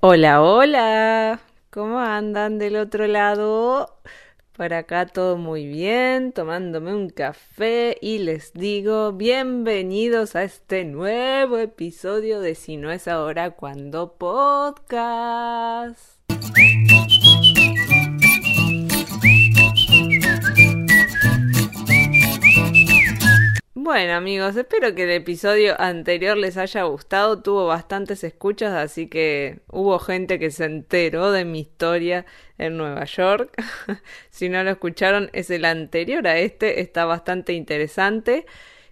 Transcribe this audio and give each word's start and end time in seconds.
Hola, 0.00 0.42
hola. 0.42 1.40
¿Cómo 1.70 1.98
andan 1.98 2.60
del 2.60 2.76
otro 2.76 3.08
lado? 3.08 3.98
Por 4.52 4.72
acá 4.72 5.06
todo 5.06 5.36
muy 5.36 5.66
bien, 5.66 6.30
tomándome 6.30 6.94
un 6.94 7.10
café 7.10 7.98
y 8.00 8.18
les 8.18 8.52
digo 8.52 9.12
bienvenidos 9.12 10.36
a 10.36 10.44
este 10.44 10.84
nuevo 10.84 11.58
episodio 11.58 12.40
de 12.40 12.54
Si 12.54 12.76
no 12.76 12.92
es 12.92 13.08
ahora 13.08 13.50
cuando 13.50 14.12
podcast. 14.12 16.20
Bueno 23.88 24.12
amigos, 24.12 24.54
espero 24.54 24.94
que 24.94 25.04
el 25.04 25.10
episodio 25.12 25.74
anterior 25.80 26.36
les 26.36 26.58
haya 26.58 26.82
gustado, 26.82 27.40
tuvo 27.40 27.68
bastantes 27.68 28.22
escuchas, 28.22 28.74
así 28.74 29.08
que 29.08 29.60
hubo 29.66 29.98
gente 29.98 30.38
que 30.38 30.50
se 30.50 30.66
enteró 30.66 31.32
de 31.32 31.46
mi 31.46 31.60
historia 31.60 32.26
en 32.58 32.76
Nueva 32.76 33.06
York. 33.06 33.50
si 34.30 34.50
no 34.50 34.62
lo 34.62 34.72
escucharon, 34.72 35.30
es 35.32 35.48
el 35.48 35.64
anterior 35.64 36.28
a 36.28 36.36
este, 36.38 36.82
está 36.82 37.06
bastante 37.06 37.54
interesante. 37.54 38.44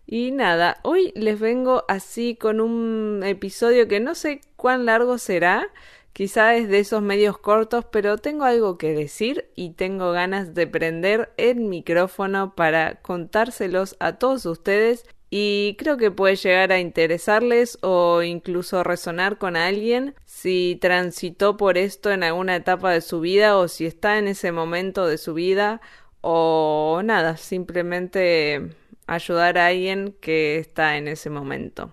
Y 0.06 0.30
nada, 0.30 0.78
hoy 0.82 1.12
les 1.14 1.38
vengo 1.38 1.84
así 1.88 2.34
con 2.34 2.62
un 2.62 3.22
episodio 3.22 3.88
que 3.88 4.00
no 4.00 4.14
sé 4.14 4.40
cuán 4.56 4.86
largo 4.86 5.18
será, 5.18 5.68
Quizá 6.16 6.56
es 6.56 6.70
de 6.70 6.78
esos 6.78 7.02
medios 7.02 7.36
cortos, 7.36 7.84
pero 7.92 8.16
tengo 8.16 8.44
algo 8.44 8.78
que 8.78 8.94
decir 8.94 9.50
y 9.54 9.72
tengo 9.72 10.12
ganas 10.12 10.54
de 10.54 10.66
prender 10.66 11.30
el 11.36 11.56
micrófono 11.56 12.54
para 12.54 13.02
contárselos 13.02 13.96
a 14.00 14.14
todos 14.14 14.46
ustedes 14.46 15.04
y 15.28 15.76
creo 15.78 15.98
que 15.98 16.10
puede 16.10 16.36
llegar 16.36 16.72
a 16.72 16.80
interesarles 16.80 17.76
o 17.82 18.22
incluso 18.22 18.82
resonar 18.82 19.36
con 19.36 19.56
alguien 19.56 20.14
si 20.24 20.78
transitó 20.80 21.58
por 21.58 21.76
esto 21.76 22.10
en 22.10 22.22
alguna 22.22 22.56
etapa 22.56 22.92
de 22.92 23.02
su 23.02 23.20
vida 23.20 23.58
o 23.58 23.68
si 23.68 23.84
está 23.84 24.16
en 24.16 24.28
ese 24.28 24.52
momento 24.52 25.06
de 25.06 25.18
su 25.18 25.34
vida 25.34 25.82
o 26.22 27.02
nada, 27.04 27.36
simplemente 27.36 28.70
ayudar 29.06 29.58
a 29.58 29.66
alguien 29.66 30.16
que 30.22 30.56
está 30.56 30.96
en 30.96 31.08
ese 31.08 31.28
momento. 31.28 31.92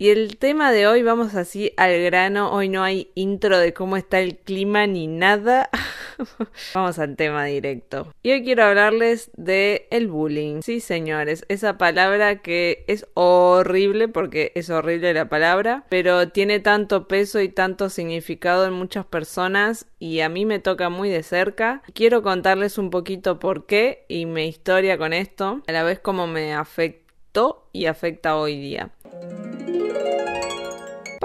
Y 0.00 0.08
el 0.08 0.38
tema 0.38 0.72
de 0.72 0.86
hoy, 0.86 1.02
vamos 1.02 1.34
así 1.34 1.74
al 1.76 2.00
grano, 2.00 2.50
hoy 2.52 2.70
no 2.70 2.82
hay 2.82 3.10
intro 3.14 3.58
de 3.58 3.74
cómo 3.74 3.98
está 3.98 4.20
el 4.20 4.38
clima 4.38 4.86
ni 4.86 5.06
nada. 5.06 5.68
vamos 6.74 6.98
al 6.98 7.16
tema 7.16 7.44
directo. 7.44 8.10
Y 8.22 8.30
hoy 8.30 8.42
quiero 8.42 8.64
hablarles 8.64 9.30
de 9.36 9.88
el 9.90 10.08
bullying. 10.08 10.62
Sí, 10.62 10.80
señores, 10.80 11.44
esa 11.50 11.76
palabra 11.76 12.40
que 12.40 12.82
es 12.88 13.06
horrible 13.12 14.08
porque 14.08 14.52
es 14.54 14.70
horrible 14.70 15.12
la 15.12 15.28
palabra, 15.28 15.84
pero 15.90 16.30
tiene 16.30 16.60
tanto 16.60 17.06
peso 17.06 17.38
y 17.42 17.50
tanto 17.50 17.90
significado 17.90 18.64
en 18.64 18.72
muchas 18.72 19.04
personas 19.04 19.84
y 19.98 20.20
a 20.20 20.30
mí 20.30 20.46
me 20.46 20.60
toca 20.60 20.88
muy 20.88 21.10
de 21.10 21.22
cerca. 21.22 21.82
Quiero 21.92 22.22
contarles 22.22 22.78
un 22.78 22.88
poquito 22.88 23.38
por 23.38 23.66
qué 23.66 24.06
y 24.08 24.24
mi 24.24 24.46
historia 24.46 24.96
con 24.96 25.12
esto, 25.12 25.60
a 25.66 25.72
la 25.72 25.82
vez 25.82 26.00
cómo 26.00 26.26
me 26.26 26.54
afectó 26.54 27.68
y 27.74 27.84
afecta 27.84 28.38
hoy 28.38 28.58
día. 28.58 28.92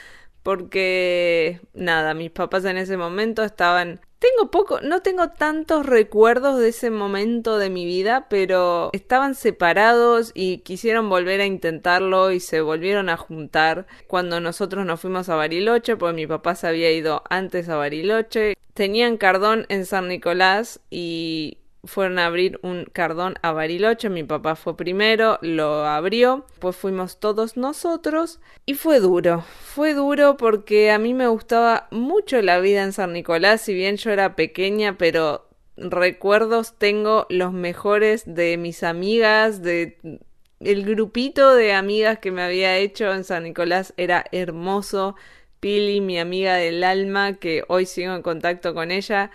porque 0.42 1.60
nada, 1.74 2.14
mis 2.14 2.30
papás 2.30 2.64
en 2.64 2.76
ese 2.76 2.96
momento 2.96 3.42
estaban 3.42 4.00
tengo 4.22 4.52
poco, 4.52 4.80
no 4.80 5.02
tengo 5.02 5.30
tantos 5.30 5.84
recuerdos 5.84 6.60
de 6.60 6.68
ese 6.68 6.90
momento 6.90 7.58
de 7.58 7.70
mi 7.70 7.84
vida, 7.84 8.28
pero 8.30 8.90
estaban 8.92 9.34
separados 9.34 10.30
y 10.32 10.58
quisieron 10.58 11.08
volver 11.08 11.40
a 11.40 11.46
intentarlo 11.46 12.30
y 12.30 12.38
se 12.38 12.60
volvieron 12.60 13.08
a 13.08 13.16
juntar 13.16 13.86
cuando 14.06 14.38
nosotros 14.38 14.86
nos 14.86 15.00
fuimos 15.00 15.28
a 15.28 15.34
Bariloche, 15.34 15.96
porque 15.96 16.14
mi 16.14 16.28
papá 16.28 16.54
se 16.54 16.68
había 16.68 16.92
ido 16.92 17.24
antes 17.30 17.68
a 17.68 17.74
Bariloche. 17.74 18.54
Tenían 18.74 19.16
cardón 19.16 19.66
en 19.68 19.84
San 19.86 20.06
Nicolás 20.06 20.80
y 20.88 21.58
fueron 21.84 22.18
a 22.18 22.26
abrir 22.26 22.60
un 22.62 22.84
cardón 22.84 23.34
a 23.42 23.52
Bariloche, 23.52 24.08
mi 24.08 24.22
papá 24.22 24.54
fue 24.54 24.76
primero, 24.76 25.38
lo 25.42 25.84
abrió, 25.84 26.46
pues 26.60 26.76
fuimos 26.76 27.18
todos 27.18 27.56
nosotros 27.56 28.40
y 28.66 28.74
fue 28.74 29.00
duro, 29.00 29.44
fue 29.62 29.94
duro 29.94 30.36
porque 30.36 30.90
a 30.90 30.98
mí 30.98 31.12
me 31.12 31.26
gustaba 31.26 31.88
mucho 31.90 32.40
la 32.40 32.60
vida 32.60 32.82
en 32.84 32.92
San 32.92 33.12
Nicolás, 33.12 33.62
si 33.62 33.74
bien 33.74 33.96
yo 33.96 34.10
era 34.10 34.36
pequeña, 34.36 34.96
pero 34.96 35.48
recuerdos 35.76 36.78
tengo 36.78 37.26
los 37.30 37.52
mejores 37.52 38.22
de 38.26 38.56
mis 38.58 38.82
amigas, 38.82 39.62
de 39.62 40.20
el 40.60 40.84
grupito 40.84 41.54
de 41.54 41.72
amigas 41.72 42.18
que 42.20 42.30
me 42.30 42.42
había 42.42 42.76
hecho 42.76 43.12
en 43.12 43.24
San 43.24 43.42
Nicolás 43.42 43.94
era 43.96 44.24
hermoso. 44.30 45.16
Pili, 45.62 46.00
mi 46.00 46.18
amiga 46.18 46.56
del 46.56 46.82
alma, 46.82 47.34
que 47.34 47.62
hoy 47.68 47.86
sigo 47.86 48.16
en 48.16 48.22
contacto 48.22 48.74
con 48.74 48.90
ella, 48.90 49.30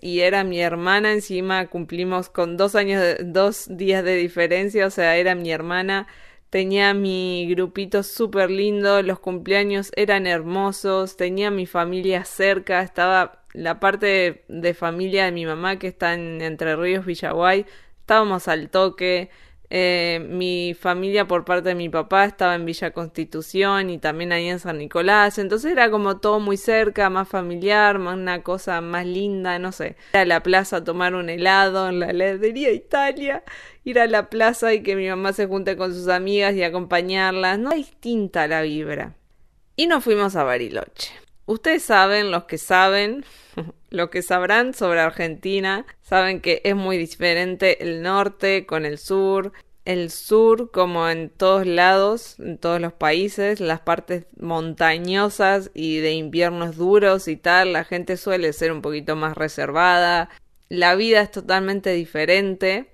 y 0.00 0.20
era 0.20 0.42
mi 0.42 0.58
hermana 0.58 1.12
encima, 1.12 1.66
cumplimos 1.66 2.30
con 2.30 2.56
dos 2.56 2.74
años, 2.74 3.02
de, 3.02 3.16
dos 3.22 3.66
días 3.68 4.02
de 4.02 4.16
diferencia, 4.16 4.86
o 4.86 4.90
sea, 4.90 5.18
era 5.18 5.34
mi 5.34 5.50
hermana, 5.52 6.06
tenía 6.48 6.94
mi 6.94 7.46
grupito 7.50 8.02
súper 8.02 8.50
lindo, 8.50 9.02
los 9.02 9.18
cumpleaños 9.18 9.92
eran 9.96 10.26
hermosos, 10.26 11.18
tenía 11.18 11.50
mi 11.50 11.66
familia 11.66 12.24
cerca, 12.24 12.80
estaba 12.80 13.44
la 13.52 13.78
parte 13.78 14.44
de, 14.48 14.72
familia 14.72 15.26
de 15.26 15.32
mi 15.32 15.44
mamá 15.44 15.78
que 15.78 15.88
está 15.88 16.14
en 16.14 16.40
Entre 16.40 16.74
Ríos, 16.74 17.04
Villaguay, 17.04 17.66
estábamos 18.00 18.48
al 18.48 18.70
toque, 18.70 19.28
eh, 19.68 20.24
mi 20.28 20.74
familia 20.74 21.26
por 21.26 21.44
parte 21.44 21.70
de 21.70 21.74
mi 21.74 21.88
papá 21.88 22.24
estaba 22.24 22.54
en 22.54 22.64
Villa 22.64 22.92
Constitución 22.92 23.90
y 23.90 23.98
también 23.98 24.32
ahí 24.32 24.48
en 24.48 24.58
San 24.58 24.78
Nicolás, 24.78 25.38
entonces 25.38 25.72
era 25.72 25.90
como 25.90 26.18
todo 26.18 26.38
muy 26.40 26.56
cerca, 26.56 27.10
más 27.10 27.28
familiar, 27.28 27.98
más 27.98 28.16
una 28.16 28.42
cosa 28.42 28.80
más 28.80 29.06
linda, 29.06 29.58
no 29.58 29.72
sé. 29.72 29.96
Ir 30.14 30.20
a 30.20 30.24
la 30.24 30.42
plaza 30.42 30.78
a 30.78 30.84
tomar 30.84 31.14
un 31.14 31.28
helado 31.28 31.88
en 31.88 32.00
la 32.00 32.10
heladería 32.10 32.72
Italia, 32.72 33.42
ir 33.84 33.98
a 33.98 34.06
la 34.06 34.30
plaza 34.30 34.72
y 34.72 34.82
que 34.82 34.96
mi 34.96 35.08
mamá 35.08 35.32
se 35.32 35.46
junte 35.46 35.76
con 35.76 35.92
sus 35.92 36.08
amigas 36.08 36.54
y 36.54 36.62
acompañarlas, 36.62 37.58
no 37.58 37.70
distinta 37.70 38.46
la 38.46 38.62
vibra. 38.62 39.14
Y 39.74 39.86
nos 39.88 40.04
fuimos 40.04 40.36
a 40.36 40.44
Bariloche. 40.44 41.25
Ustedes 41.46 41.84
saben, 41.84 42.32
los 42.32 42.44
que 42.44 42.58
saben, 42.58 43.24
lo 43.90 44.10
que 44.10 44.22
sabrán 44.22 44.74
sobre 44.74 45.00
Argentina, 45.00 45.86
saben 46.02 46.40
que 46.40 46.60
es 46.64 46.74
muy 46.74 46.98
diferente 46.98 47.82
el 47.84 48.02
norte 48.02 48.66
con 48.66 48.84
el 48.84 48.98
sur. 48.98 49.52
El 49.84 50.10
sur, 50.10 50.72
como 50.72 51.08
en 51.08 51.30
todos 51.30 51.64
lados, 51.64 52.40
en 52.40 52.58
todos 52.58 52.80
los 52.80 52.92
países, 52.92 53.60
las 53.60 53.78
partes 53.78 54.26
montañosas 54.36 55.70
y 55.74 55.98
de 55.98 56.12
inviernos 56.14 56.76
duros 56.76 57.28
y 57.28 57.36
tal, 57.36 57.72
la 57.72 57.84
gente 57.84 58.16
suele 58.16 58.52
ser 58.52 58.72
un 58.72 58.82
poquito 58.82 59.14
más 59.14 59.36
reservada. 59.36 60.28
La 60.68 60.96
vida 60.96 61.20
es 61.20 61.30
totalmente 61.30 61.92
diferente. 61.92 62.90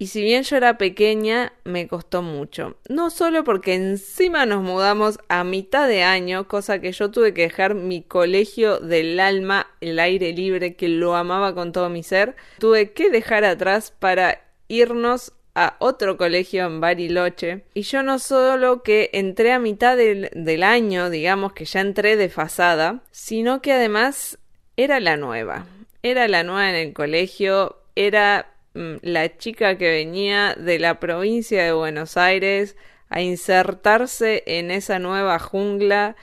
Y 0.00 0.06
si 0.06 0.22
bien 0.22 0.44
yo 0.44 0.56
era 0.56 0.78
pequeña, 0.78 1.52
me 1.62 1.86
costó 1.86 2.22
mucho. 2.22 2.78
No 2.88 3.10
solo 3.10 3.44
porque 3.44 3.74
encima 3.74 4.46
nos 4.46 4.62
mudamos 4.62 5.18
a 5.28 5.44
mitad 5.44 5.86
de 5.88 6.04
año, 6.04 6.48
cosa 6.48 6.80
que 6.80 6.90
yo 6.92 7.10
tuve 7.10 7.34
que 7.34 7.42
dejar 7.42 7.74
mi 7.74 8.00
colegio 8.00 8.80
del 8.80 9.20
alma, 9.20 9.66
el 9.82 9.98
aire 9.98 10.32
libre, 10.32 10.74
que 10.74 10.88
lo 10.88 11.16
amaba 11.16 11.54
con 11.54 11.72
todo 11.72 11.90
mi 11.90 12.02
ser, 12.02 12.34
tuve 12.58 12.92
que 12.92 13.10
dejar 13.10 13.44
atrás 13.44 13.90
para 13.90 14.40
irnos 14.68 15.34
a 15.54 15.76
otro 15.80 16.16
colegio 16.16 16.64
en 16.64 16.80
Bariloche. 16.80 17.64
Y 17.74 17.82
yo 17.82 18.02
no 18.02 18.18
solo 18.18 18.82
que 18.82 19.10
entré 19.12 19.52
a 19.52 19.58
mitad 19.58 19.98
del, 19.98 20.62
año, 20.62 21.10
digamos 21.10 21.52
que 21.52 21.66
ya 21.66 21.82
entré 21.82 22.16
desfasada, 22.16 23.02
sino 23.10 23.60
que 23.60 23.74
además 23.74 24.38
era 24.78 24.98
la 24.98 25.18
nueva. 25.18 25.66
Era 26.02 26.26
la 26.26 26.42
nueva 26.42 26.70
en 26.70 26.76
el 26.76 26.94
colegio, 26.94 27.76
era 27.96 28.54
la 28.74 29.36
chica 29.36 29.76
que 29.78 29.90
venía 29.90 30.54
de 30.54 30.78
la 30.78 31.00
provincia 31.00 31.64
de 31.64 31.72
Buenos 31.72 32.16
Aires 32.16 32.76
a 33.08 33.20
insertarse 33.20 34.44
en 34.46 34.70
esa 34.70 34.98
nueva 34.98 35.38
jungla, 35.38 36.16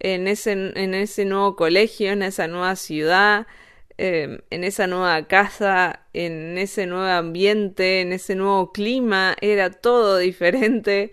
en 0.00 0.26
ese, 0.26 0.52
en 0.52 0.94
ese 0.94 1.24
nuevo 1.24 1.54
colegio, 1.56 2.12
en 2.12 2.22
esa 2.22 2.48
nueva 2.48 2.74
ciudad, 2.76 3.46
em, 3.98 4.40
en 4.50 4.64
esa 4.64 4.88
nueva 4.88 5.26
casa, 5.28 6.00
en 6.12 6.58
ese 6.58 6.86
nuevo 6.86 7.06
ambiente, 7.06 8.00
en 8.00 8.12
ese 8.12 8.34
nuevo 8.34 8.72
clima, 8.72 9.36
era 9.40 9.70
todo 9.70 10.18
diferente. 10.18 11.12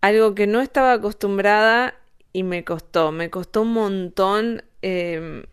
Algo 0.00 0.34
que 0.34 0.46
no 0.46 0.60
estaba 0.60 0.92
acostumbrada 0.92 1.94
y 2.32 2.44
me 2.44 2.64
costó, 2.64 3.10
me 3.12 3.30
costó 3.30 3.62
un 3.62 3.72
montón. 3.72 4.62
Em, 4.82 5.44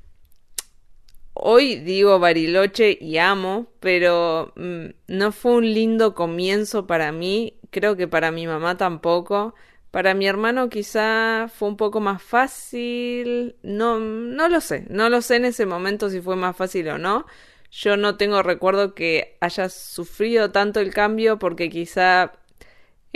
hoy 1.35 1.75
digo 1.75 2.17
Bariloche 2.19 2.97
y 2.99 3.17
amo, 3.17 3.67
pero 3.79 4.53
mm, 4.55 4.85
no 5.07 5.31
fue 5.31 5.53
un 5.53 5.73
lindo 5.73 6.15
comienzo 6.15 6.87
para 6.87 7.11
mí, 7.11 7.59
creo 7.69 7.95
que 7.95 8.07
para 8.07 8.31
mi 8.31 8.47
mamá 8.47 8.77
tampoco. 8.77 9.53
Para 9.91 10.13
mi 10.13 10.27
hermano 10.27 10.67
quizá 10.69 11.47
fue 11.47 11.69
un 11.69 11.77
poco 11.77 12.01
más 12.01 12.21
fácil, 12.21 13.55
no, 13.63 13.99
no 13.99 14.49
lo 14.49 14.59
sé, 14.59 14.85
no 14.89 15.09
lo 15.09 15.21
sé 15.21 15.37
en 15.37 15.45
ese 15.45 15.65
momento 15.65 16.09
si 16.09 16.19
fue 16.21 16.35
más 16.35 16.57
fácil 16.57 16.89
o 16.89 16.97
no. 16.97 17.25
Yo 17.71 17.97
no 17.97 18.17
tengo 18.17 18.41
recuerdo 18.43 18.93
que 18.93 19.37
haya 19.41 19.69
sufrido 19.69 20.51
tanto 20.51 20.79
el 20.79 20.93
cambio 20.93 21.39
porque 21.39 21.69
quizá 21.69 22.33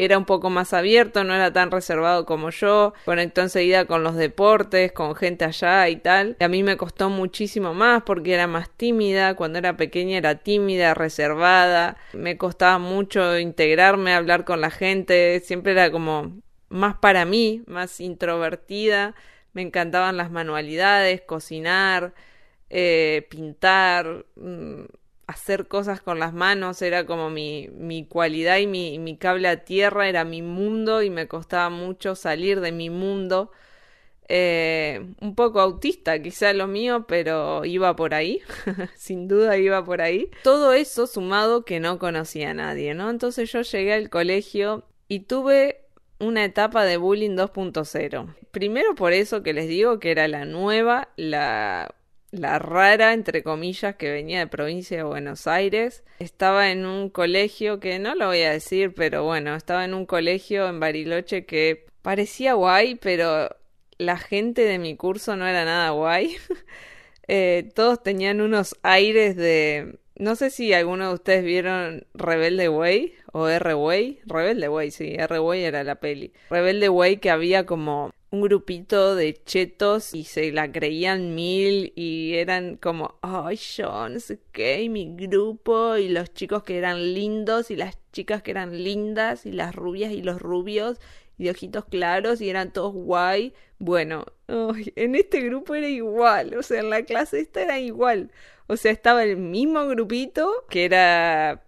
era 0.04 0.18
un 0.18 0.26
poco 0.26 0.50
más 0.50 0.74
abierto, 0.74 1.24
no 1.24 1.36
era 1.36 1.52
tan 1.52 1.72
reservado 1.72 2.26
como 2.26 2.50
yo, 2.52 2.94
conectó 3.06 3.42
enseguida 3.42 3.86
con 3.86 4.04
los 4.04 4.16
deportes, 4.16 4.92
con 4.94 5.16
gente 5.16 5.46
allá 5.46 5.90
y 5.90 5.98
tal. 5.98 6.38
a 6.40 6.48
mí 6.48 6.64
me 6.64 6.78
costó 6.78 7.10
muchísimo 7.10 7.74
más 7.74 8.04
porque 8.04 8.34
era 8.34 8.48
más 8.48 8.70
tímida, 8.70 9.36
cuando 9.36 9.60
era 9.60 9.76
pequeña 9.76 10.18
era 10.18 10.36
tímida, 10.36 10.94
reservada, 10.94 11.98
me 12.14 12.38
costaba 12.38 12.80
mucho 12.80 13.38
integrarme, 13.38 14.14
hablar 14.14 14.46
con 14.46 14.62
la 14.62 14.72
gente, 14.72 15.42
siempre 15.44 15.74
era 15.74 15.92
como 15.92 16.40
más 16.70 16.96
para 16.98 17.26
mí, 17.26 17.64
más 17.68 18.00
introvertida, 18.00 19.16
me 19.54 19.64
encantaban 19.64 20.16
las 20.16 20.32
manualidades, 20.32 21.22
cocinar, 21.22 22.14
eh, 22.70 23.28
pintar, 23.30 24.26
mm, 24.36 24.84
hacer 25.30 25.68
cosas 25.68 26.02
con 26.02 26.18
las 26.18 26.34
manos 26.34 26.82
era 26.82 27.06
como 27.06 27.30
mi, 27.30 27.70
mi 27.72 28.04
cualidad 28.04 28.58
y 28.58 28.66
mi, 28.66 28.98
mi, 28.98 29.16
cable 29.16 29.48
a 29.48 29.64
tierra, 29.64 30.10
era 30.10 30.24
mi 30.24 30.42
mundo 30.42 31.04
y 31.04 31.12
me 31.12 31.28
costaba 31.28 31.70
mucho 31.70 32.16
salir 32.16 32.62
de 32.62 32.72
mi 32.72 32.90
mundo. 32.90 33.52
Eh, 34.28 35.06
un 35.22 35.36
poco 35.36 35.60
autista 35.60 36.20
quizá 36.20 36.54
lo 36.54 36.66
mío, 36.66 37.06
pero 37.08 37.64
iba 37.64 37.96
por 37.96 38.16
ahí, 38.16 38.42
sin 38.96 39.28
duda 39.28 39.56
iba 39.58 39.86
por 39.86 40.02
ahí. 40.02 40.32
Todo 40.44 40.74
eso 40.74 41.06
sumado 41.06 41.64
que 41.64 41.80
no 41.80 42.00
conocía 42.00 42.50
a 42.50 42.54
nadie, 42.56 42.96
¿no? 42.96 43.12
Entonces 43.12 43.52
yo 43.52 43.62
llegué 43.62 43.94
al 43.94 44.10
colegio 44.10 44.84
y 45.08 45.22
tuve 45.22 45.82
una 46.20 46.44
etapa 46.44 46.86
de 46.86 46.98
bullying 46.98 47.36
2.0. 47.36 48.36
Primero 48.50 48.96
por 48.96 49.14
eso 49.14 49.44
que 49.44 49.54
les 49.54 49.68
digo 49.68 50.00
que 50.00 50.10
era 50.10 50.28
la 50.28 50.46
nueva, 50.46 51.10
la 51.18 51.94
la 52.32 52.60
rara, 52.60 53.14
entre 53.14 53.44
comillas, 53.44 53.96
que 53.96 54.12
venía 54.12 54.40
de 54.40 54.48
provincia 54.48 54.98
de 54.98 55.04
Buenos 55.04 55.48
Aires. 55.48 56.04
Estaba 56.20 56.72
en 56.72 56.86
un 56.86 57.10
colegio 57.10 57.80
que 57.80 58.00
no 58.00 58.16
lo 58.16 58.28
voy 58.28 58.42
a 58.42 58.52
decir, 58.52 58.94
pero 58.94 59.24
bueno, 59.24 59.56
estaba 59.56 59.86
en 59.86 59.94
un 59.94 60.06
colegio 60.06 60.68
en 60.68 60.80
Bariloche 60.80 61.46
que 61.46 61.86
parecía 62.02 62.54
guay, 62.54 62.96
pero 62.96 63.56
la 63.98 64.18
gente 64.18 64.64
de 64.64 64.80
mi 64.80 64.96
curso 64.96 65.36
no 65.36 65.48
era 65.48 65.66
nada 65.66 65.92
guay. 65.92 66.38
eh, 67.28 67.70
todos 67.76 68.02
tenían 68.04 68.42
unos 68.42 68.76
aires 68.84 69.36
de... 69.36 70.00
No 70.16 70.36
sé 70.36 70.50
si 70.50 70.74
alguno 70.74 71.08
de 71.08 71.14
ustedes 71.14 71.46
vieron 71.46 72.06
Rebelde 72.14 72.68
Way 72.68 73.14
o 73.32 73.48
R 73.48 73.74
Way. 73.74 74.20
Rebelde 74.26 74.68
Way, 74.68 74.92
sí, 74.92 75.16
R 75.18 75.40
Way 75.40 75.64
era 75.64 75.84
la 75.86 75.96
peli. 75.96 76.34
Rebelde 76.50 76.90
Way 76.90 77.18
que 77.18 77.30
había 77.30 77.66
como 77.66 78.12
un 78.32 78.42
grupito 78.42 79.16
de 79.16 79.34
chetos 79.44 80.14
y 80.14 80.24
se 80.24 80.52
la 80.52 80.72
creían 80.72 81.34
mil 81.34 81.94
y 81.96 82.36
eran 82.36 82.78
como, 82.78 83.18
ay, 83.22 83.56
yo 83.56 84.08
no 84.10 84.20
qué, 84.52 84.88
mi 84.90 85.16
grupo 85.16 85.98
y 85.98 86.10
los 86.10 86.34
chicos 86.34 86.64
que 86.64 86.78
eran 86.78 87.14
lindos 87.14 87.72
y 87.72 87.76
las 87.76 87.98
chicas 88.12 88.44
que 88.44 88.52
eran 88.52 88.84
lindas 88.84 89.46
y 89.46 89.52
las 89.52 89.76
rubias 89.76 90.12
y 90.12 90.22
los 90.22 90.42
rubios 90.42 91.00
y 91.38 91.46
de 91.46 91.52
ojitos 91.52 91.86
claros 91.86 92.42
y 92.42 92.50
eran 92.50 92.72
todos 92.72 92.94
guay. 92.94 93.54
Bueno, 93.80 94.26
en 94.48 95.16
este 95.16 95.42
grupo 95.42 95.74
era 95.74 95.88
igual, 95.88 96.56
o 96.56 96.64
sea, 96.64 96.82
en 96.82 96.90
la 96.90 97.04
clase 97.04 97.40
esta 97.40 97.62
era 97.62 97.80
igual. 97.80 98.32
O 98.68 98.78
sea, 98.78 98.92
estaba 98.92 99.24
el 99.24 99.38
mismo 99.38 99.88
grupito 99.88 100.52
que 100.70 100.86
era 100.86 101.64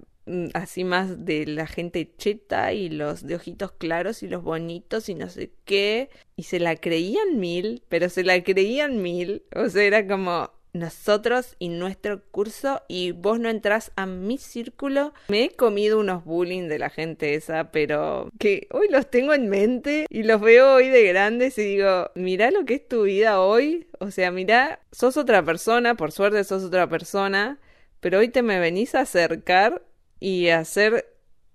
así 0.53 0.83
más 0.83 1.25
de 1.25 1.45
la 1.45 1.67
gente 1.67 2.11
cheta 2.17 2.73
y 2.73 2.89
los 2.89 3.25
de 3.25 3.35
ojitos 3.35 3.71
claros 3.71 4.23
y 4.23 4.27
los 4.27 4.43
bonitos 4.43 5.09
y 5.09 5.15
no 5.15 5.29
sé 5.29 5.51
qué. 5.65 6.09
Y 6.35 6.43
se 6.43 6.59
la 6.59 6.75
creían 6.75 7.39
mil, 7.39 7.83
pero 7.89 8.09
se 8.09 8.23
la 8.23 8.41
creían 8.43 9.01
mil. 9.01 9.43
O 9.55 9.69
sea, 9.69 9.83
era 9.83 10.07
como 10.07 10.51
nosotros 10.73 11.55
y 11.59 11.69
nuestro 11.69 12.23
curso 12.31 12.81
y 12.87 13.11
vos 13.11 13.39
no 13.39 13.49
entras 13.49 13.91
a 13.95 14.05
mi 14.05 14.37
círculo. 14.37 15.13
Me 15.27 15.45
he 15.45 15.49
comido 15.51 15.99
unos 15.99 16.23
bullying 16.23 16.67
de 16.67 16.79
la 16.79 16.89
gente 16.89 17.35
esa, 17.35 17.71
pero 17.71 18.29
que 18.39 18.67
hoy 18.71 18.87
los 18.89 19.09
tengo 19.09 19.33
en 19.33 19.49
mente 19.49 20.05
y 20.09 20.23
los 20.23 20.39
veo 20.41 20.75
hoy 20.75 20.89
de 20.89 21.03
grandes 21.07 21.57
y 21.57 21.63
digo, 21.63 22.11
mirá 22.15 22.51
lo 22.51 22.65
que 22.65 22.75
es 22.75 22.87
tu 22.87 23.03
vida 23.03 23.41
hoy. 23.41 23.87
O 23.99 24.11
sea, 24.11 24.31
mirá, 24.31 24.79
sos 24.91 25.17
otra 25.17 25.43
persona, 25.43 25.95
por 25.95 26.11
suerte 26.11 26.43
sos 26.43 26.63
otra 26.63 26.87
persona, 26.87 27.59
pero 27.99 28.19
hoy 28.19 28.29
te 28.29 28.41
me 28.41 28.59
venís 28.59 28.95
a 28.95 29.01
acercar 29.01 29.83
y 30.21 30.49
hacer 30.49 31.07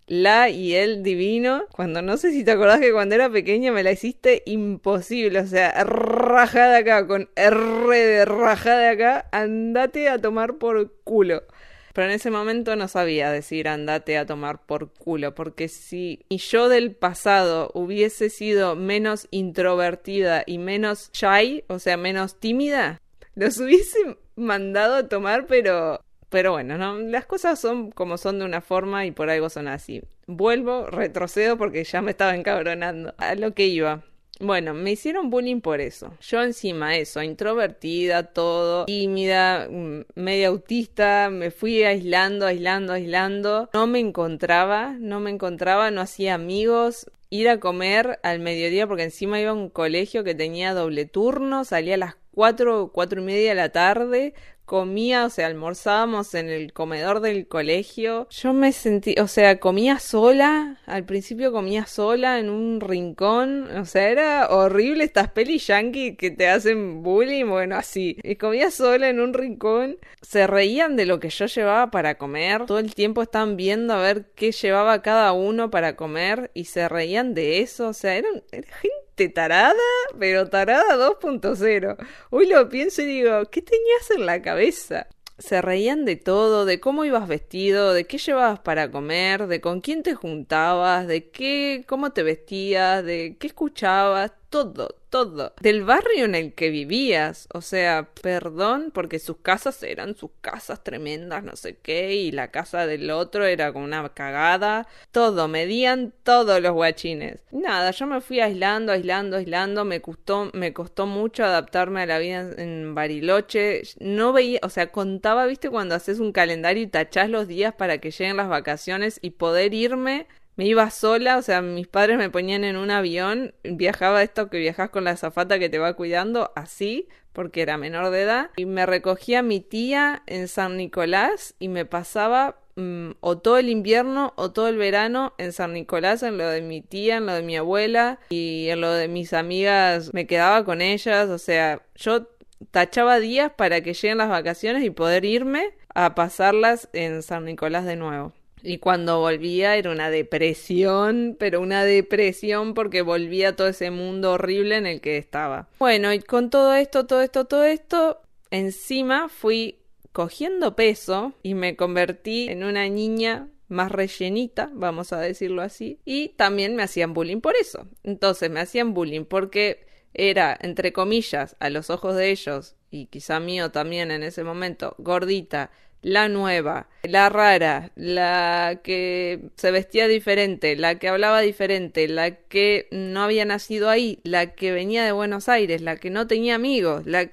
la 0.06 0.50
y 0.50 0.74
el 0.74 1.02
divino, 1.02 1.64
cuando 1.72 2.02
no 2.02 2.16
sé 2.16 2.32
si 2.32 2.44
te 2.44 2.50
acordás 2.50 2.80
que 2.80 2.92
cuando 2.92 3.14
era 3.14 3.30
pequeña 3.30 3.72
me 3.72 3.82
la 3.82 3.92
hiciste 3.92 4.42
imposible, 4.44 5.40
o 5.40 5.46
sea, 5.46 5.72
rajada 5.84 6.78
acá, 6.78 7.06
con 7.06 7.30
R 7.34 7.96
de 7.96 8.24
rajada 8.24 8.90
acá, 8.90 9.28
andate 9.32 10.08
a 10.08 10.20
tomar 10.20 10.56
por 10.58 10.92
culo. 11.04 11.44
Pero 11.92 12.08
en 12.08 12.14
ese 12.14 12.30
momento 12.30 12.76
no 12.76 12.88
sabía 12.88 13.30
decir 13.30 13.68
andate 13.68 14.18
a 14.18 14.26
tomar 14.26 14.66
por 14.66 14.92
culo, 14.92 15.34
porque 15.34 15.68
si 15.68 16.20
yo 16.28 16.68
del 16.68 16.94
pasado 16.94 17.70
hubiese 17.72 18.30
sido 18.30 18.76
menos 18.76 19.28
introvertida 19.30 20.42
y 20.44 20.58
menos 20.58 21.10
shy, 21.12 21.64
o 21.68 21.78
sea, 21.78 21.96
menos 21.96 22.38
tímida, 22.38 23.00
los 23.34 23.58
hubiese 23.58 23.98
mandado 24.34 24.96
a 24.96 25.08
tomar, 25.08 25.46
pero 25.46 26.00
pero 26.28 26.52
bueno, 26.52 26.76
¿no? 26.76 26.98
las 26.98 27.26
cosas 27.26 27.58
son 27.58 27.90
como 27.90 28.18
son 28.18 28.38
de 28.38 28.44
una 28.44 28.60
forma 28.60 29.06
y 29.06 29.10
por 29.12 29.30
algo 29.30 29.48
son 29.48 29.68
así. 29.68 30.02
Vuelvo, 30.26 30.86
retrocedo 30.86 31.56
porque 31.56 31.84
ya 31.84 32.02
me 32.02 32.10
estaba 32.10 32.34
encabronando. 32.34 33.14
A 33.18 33.34
lo 33.36 33.54
que 33.54 33.66
iba. 33.66 34.02
Bueno, 34.38 34.74
me 34.74 34.92
hicieron 34.92 35.30
bullying 35.30 35.60
por 35.60 35.80
eso. 35.80 36.12
Yo 36.20 36.42
encima 36.42 36.96
eso, 36.96 37.22
introvertida, 37.22 38.24
todo, 38.24 38.84
tímida, 38.84 39.66
mm, 39.70 40.04
media 40.14 40.48
autista, 40.48 41.30
me 41.30 41.50
fui 41.50 41.84
aislando, 41.84 42.44
aislando, 42.44 42.92
aislando. 42.92 43.70
No 43.72 43.86
me 43.86 43.98
encontraba, 43.98 44.94
no 44.98 45.20
me 45.20 45.30
encontraba, 45.30 45.90
no 45.90 46.02
hacía 46.02 46.34
amigos. 46.34 47.10
Ir 47.30 47.48
a 47.48 47.58
comer 47.60 48.20
al 48.22 48.40
mediodía 48.40 48.86
porque 48.86 49.04
encima 49.04 49.40
iba 49.40 49.50
a 49.50 49.54
un 49.54 49.70
colegio 49.70 50.22
que 50.22 50.34
tenía 50.34 50.74
doble 50.74 51.06
turno, 51.06 51.64
salía 51.64 51.94
a 51.94 51.98
las 51.98 52.16
cuatro, 52.32 52.90
cuatro 52.92 53.22
y 53.22 53.24
media 53.24 53.48
de 53.48 53.54
la 53.54 53.70
tarde, 53.70 54.34
comía, 54.66 55.24
o 55.24 55.30
sea, 55.30 55.46
almorzábamos 55.46 56.34
en 56.34 56.48
el 56.48 56.72
comedor 56.72 57.20
del 57.20 57.46
colegio. 57.46 58.26
Yo 58.30 58.52
me 58.52 58.72
sentí, 58.72 59.14
o 59.20 59.28
sea, 59.28 59.58
comía 59.60 60.00
sola, 60.00 60.80
al 60.86 61.04
principio 61.04 61.52
comía 61.52 61.86
sola 61.86 62.38
en 62.38 62.50
un 62.50 62.80
rincón, 62.80 63.68
o 63.76 63.84
sea, 63.84 64.10
era 64.10 64.48
horrible 64.48 65.04
estas 65.04 65.30
pelis 65.30 65.68
yankee 65.68 66.16
que 66.16 66.30
te 66.30 66.48
hacen 66.48 67.02
bullying, 67.02 67.46
bueno, 67.46 67.76
así. 67.76 68.18
Y 68.22 68.36
comía 68.36 68.70
sola 68.70 69.08
en 69.08 69.20
un 69.20 69.32
rincón, 69.32 69.98
se 70.20 70.46
reían 70.46 70.96
de 70.96 71.06
lo 71.06 71.20
que 71.20 71.30
yo 71.30 71.46
llevaba 71.46 71.90
para 71.90 72.16
comer, 72.16 72.66
todo 72.66 72.80
el 72.80 72.94
tiempo 72.94 73.22
estaban 73.22 73.56
viendo 73.56 73.94
a 73.94 74.00
ver 74.02 74.26
qué 74.34 74.50
llevaba 74.50 75.00
cada 75.00 75.32
uno 75.32 75.70
para 75.70 75.94
comer 75.94 76.50
y 76.54 76.64
se 76.64 76.88
reían 76.88 77.34
de 77.34 77.60
eso, 77.60 77.88
o 77.88 77.92
sea, 77.92 78.16
eran, 78.16 78.42
era 78.50 78.68
gente 78.74 79.05
tarada, 79.16 79.74
pero 80.18 80.48
tarada 80.48 80.96
2.0. 80.96 81.96
Hoy 82.30 82.46
lo 82.46 82.68
pienso 82.68 83.02
y 83.02 83.06
digo, 83.06 83.46
¿qué 83.50 83.62
tenías 83.62 84.10
en 84.14 84.26
la 84.26 84.42
cabeza? 84.42 85.08
Se 85.38 85.60
reían 85.60 86.04
de 86.04 86.16
todo, 86.16 86.64
de 86.64 86.80
cómo 86.80 87.04
ibas 87.04 87.26
vestido, 87.26 87.92
de 87.92 88.06
qué 88.06 88.18
llevabas 88.18 88.60
para 88.60 88.90
comer, 88.90 89.46
de 89.46 89.60
con 89.60 89.80
quién 89.80 90.02
te 90.02 90.14
juntabas, 90.14 91.06
de 91.06 91.30
qué, 91.30 91.84
cómo 91.88 92.12
te 92.12 92.22
vestías, 92.22 93.04
de 93.04 93.36
qué 93.38 93.46
escuchabas, 93.48 94.32
todo, 94.56 94.96
todo. 95.10 95.52
Del 95.60 95.84
barrio 95.84 96.24
en 96.24 96.34
el 96.34 96.54
que 96.54 96.70
vivías. 96.70 97.46
O 97.52 97.60
sea, 97.60 98.08
perdón, 98.22 98.90
porque 98.94 99.18
sus 99.18 99.38
casas 99.38 99.82
eran 99.82 100.16
sus 100.16 100.30
casas 100.40 100.82
tremendas, 100.82 101.44
no 101.44 101.56
sé 101.56 101.76
qué, 101.76 102.14
y 102.14 102.32
la 102.32 102.50
casa 102.50 102.86
del 102.86 103.10
otro 103.10 103.44
era 103.44 103.72
como 103.72 103.84
una 103.84 104.08
cagada. 104.14 104.86
Todo, 105.10 105.46
medían 105.48 106.14
todos 106.22 106.62
los 106.62 106.72
guachines. 106.72 107.40
Nada, 107.50 107.90
yo 107.90 108.06
me 108.06 108.20
fui 108.20 108.40
aislando, 108.40 108.92
aislando, 108.92 109.36
aislando. 109.36 109.84
Me 109.84 110.00
costó, 110.00 110.50
me 110.54 110.72
costó 110.72 111.06
mucho 111.06 111.44
adaptarme 111.44 112.02
a 112.02 112.06
la 112.06 112.18
vida 112.18 112.52
en 112.56 112.94
Bariloche. 112.94 113.82
No 114.00 114.32
veía, 114.32 114.60
o 114.62 114.70
sea, 114.70 114.90
contaba, 114.90 115.46
viste, 115.46 115.68
cuando 115.68 115.94
haces 115.94 116.18
un 116.18 116.32
calendario 116.32 116.82
y 116.82 116.86
tachás 116.86 117.28
los 117.28 117.46
días 117.46 117.74
para 117.74 117.98
que 117.98 118.10
lleguen 118.10 118.38
las 118.38 118.48
vacaciones 118.48 119.18
y 119.20 119.30
poder 119.30 119.74
irme 119.74 120.26
me 120.56 120.64
iba 120.64 120.90
sola, 120.90 121.36
o 121.36 121.42
sea, 121.42 121.62
mis 121.62 121.86
padres 121.86 122.18
me 122.18 122.30
ponían 122.30 122.64
en 122.64 122.76
un 122.76 122.90
avión, 122.90 123.54
viajaba 123.62 124.22
esto 124.22 124.48
que 124.48 124.58
viajas 124.58 124.90
con 124.90 125.04
la 125.04 125.12
azafata 125.12 125.58
que 125.58 125.68
te 125.68 125.78
va 125.78 125.94
cuidando, 125.94 126.52
así, 126.56 127.08
porque 127.32 127.62
era 127.62 127.76
menor 127.76 128.10
de 128.10 128.22
edad, 128.22 128.50
y 128.56 128.64
me 128.64 128.86
recogía 128.86 129.42
mi 129.42 129.60
tía 129.60 130.22
en 130.26 130.48
San 130.48 130.78
Nicolás 130.78 131.54
y 131.58 131.68
me 131.68 131.84
pasaba 131.84 132.58
mm, 132.76 133.10
o 133.20 133.38
todo 133.38 133.58
el 133.58 133.68
invierno 133.68 134.32
o 134.36 134.52
todo 134.52 134.68
el 134.68 134.78
verano 134.78 135.34
en 135.36 135.52
San 135.52 135.74
Nicolás, 135.74 136.22
en 136.22 136.38
lo 136.38 136.48
de 136.48 136.62
mi 136.62 136.80
tía, 136.80 137.18
en 137.18 137.26
lo 137.26 137.34
de 137.34 137.42
mi 137.42 137.56
abuela 137.56 138.18
y 138.30 138.68
en 138.70 138.80
lo 138.80 138.90
de 138.92 139.08
mis 139.08 139.34
amigas, 139.34 140.14
me 140.14 140.26
quedaba 140.26 140.64
con 140.64 140.80
ellas, 140.80 141.28
o 141.28 141.38
sea, 141.38 141.82
yo 141.94 142.28
tachaba 142.70 143.20
días 143.20 143.52
para 143.54 143.82
que 143.82 143.92
lleguen 143.92 144.18
las 144.18 144.30
vacaciones 144.30 144.82
y 144.84 144.90
poder 144.90 145.26
irme 145.26 145.74
a 145.94 146.14
pasarlas 146.14 146.88
en 146.94 147.22
San 147.22 147.44
Nicolás 147.44 147.84
de 147.84 147.96
nuevo. 147.96 148.32
Y 148.62 148.78
cuando 148.78 149.20
volvía 149.20 149.76
era 149.76 149.90
una 149.90 150.10
depresión, 150.10 151.36
pero 151.38 151.60
una 151.60 151.84
depresión 151.84 152.74
porque 152.74 153.02
volvía 153.02 153.50
a 153.50 153.56
todo 153.56 153.68
ese 153.68 153.90
mundo 153.90 154.32
horrible 154.32 154.76
en 154.76 154.86
el 154.86 155.00
que 155.00 155.18
estaba. 155.18 155.68
Bueno, 155.78 156.12
y 156.12 156.20
con 156.20 156.50
todo 156.50 156.74
esto, 156.74 157.06
todo 157.06 157.22
esto, 157.22 157.44
todo 157.44 157.64
esto, 157.64 158.20
encima 158.50 159.28
fui 159.28 159.78
cogiendo 160.12 160.74
peso 160.74 161.34
y 161.42 161.54
me 161.54 161.76
convertí 161.76 162.48
en 162.48 162.64
una 162.64 162.88
niña 162.88 163.48
más 163.68 163.90
rellenita, 163.90 164.70
vamos 164.72 165.12
a 165.12 165.20
decirlo 165.20 165.62
así, 165.62 165.98
y 166.04 166.30
también 166.30 166.76
me 166.76 166.82
hacían 166.82 167.14
bullying 167.14 167.40
por 167.40 167.54
eso. 167.56 167.86
Entonces 168.02 168.50
me 168.50 168.60
hacían 168.60 168.94
bullying 168.94 169.24
porque 169.24 169.86
era, 170.14 170.56
entre 170.60 170.92
comillas, 170.92 171.56
a 171.60 171.68
los 171.68 171.90
ojos 171.90 172.16
de 172.16 172.30
ellos, 172.30 172.76
y 172.90 173.06
quizá 173.06 173.40
mío 173.40 173.70
también 173.70 174.10
en 174.10 174.22
ese 174.22 174.44
momento, 174.44 174.94
gordita, 174.98 175.70
la 176.06 176.28
nueva, 176.28 176.88
la 177.02 177.28
rara, 177.30 177.90
la 177.96 178.80
que 178.84 179.50
se 179.56 179.72
vestía 179.72 180.06
diferente, 180.06 180.76
la 180.76 181.00
que 181.00 181.08
hablaba 181.08 181.40
diferente, 181.40 182.06
la 182.06 182.30
que 182.30 182.86
no 182.92 183.24
había 183.24 183.44
nacido 183.44 183.90
ahí, 183.90 184.20
la 184.22 184.54
que 184.54 184.70
venía 184.70 185.04
de 185.04 185.10
Buenos 185.10 185.48
Aires, 185.48 185.80
la 185.82 185.96
que 185.96 186.10
no 186.10 186.28
tenía 186.28 186.54
amigos, 186.54 187.06
la, 187.06 187.28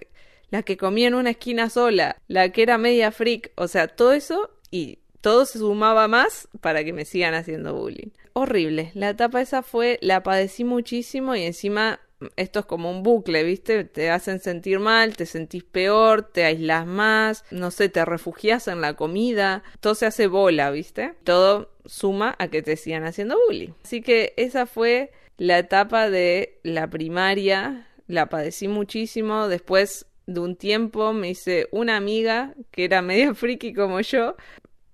la 0.49 0.63
que 0.63 0.75
comía 0.75 1.07
en 1.07 1.13
una 1.13 1.29
esquina 1.29 1.69
sola, 1.69 2.17
la 2.27 2.49
que 2.49 2.63
era 2.63 2.79
media 2.79 3.11
freak, 3.11 3.51
o 3.57 3.67
sea, 3.67 3.87
todo 3.87 4.11
eso 4.11 4.49
y 4.71 4.97
todo 5.21 5.45
se 5.45 5.59
sumaba 5.59 6.07
más 6.07 6.47
para 6.59 6.83
que 6.83 6.93
me 6.93 7.05
sigan 7.05 7.35
haciendo 7.35 7.75
bullying. 7.75 8.09
Horrible, 8.33 8.89
la 8.95 9.09
etapa 9.09 9.39
esa 9.39 9.61
fue, 9.61 9.99
la 10.01 10.23
padecí 10.23 10.63
muchísimo 10.63 11.35
y 11.35 11.43
encima 11.43 11.99
esto 12.35 12.59
es 12.59 12.65
como 12.65 12.91
un 12.91 13.03
bucle, 13.03 13.43
¿viste? 13.43 13.83
Te 13.83 14.09
hacen 14.09 14.39
sentir 14.39 14.79
mal, 14.79 15.15
te 15.15 15.25
sentís 15.25 15.63
peor, 15.63 16.23
te 16.23 16.45
aislas 16.45 16.85
más, 16.85 17.45
no 17.51 17.71
sé, 17.71 17.89
te 17.89 18.05
refugias 18.05 18.67
en 18.67 18.81
la 18.81 18.95
comida, 18.95 19.63
todo 19.79 19.95
se 19.95 20.05
hace 20.05 20.27
bola, 20.27 20.71
¿viste? 20.71 21.13
Todo 21.23 21.71
suma 21.85 22.35
a 22.39 22.47
que 22.47 22.61
te 22.61 22.75
sigan 22.75 23.05
haciendo 23.05 23.37
bullying. 23.47 23.73
Así 23.83 24.01
que 24.01 24.33
esa 24.37 24.65
fue 24.65 25.11
la 25.37 25.57
etapa 25.59 26.09
de 26.09 26.59
la 26.63 26.89
primaria, 26.89 27.87
la 28.07 28.29
padecí 28.29 28.67
muchísimo, 28.67 29.47
después 29.47 30.05
de 30.25 30.39
un 30.39 30.55
tiempo 30.55 31.11
me 31.13 31.29
hice 31.29 31.67
una 31.71 31.97
amiga 31.97 32.53
que 32.71 32.85
era 32.85 33.01
medio 33.01 33.35
friki 33.35 33.73
como 33.73 33.99
yo, 34.01 34.35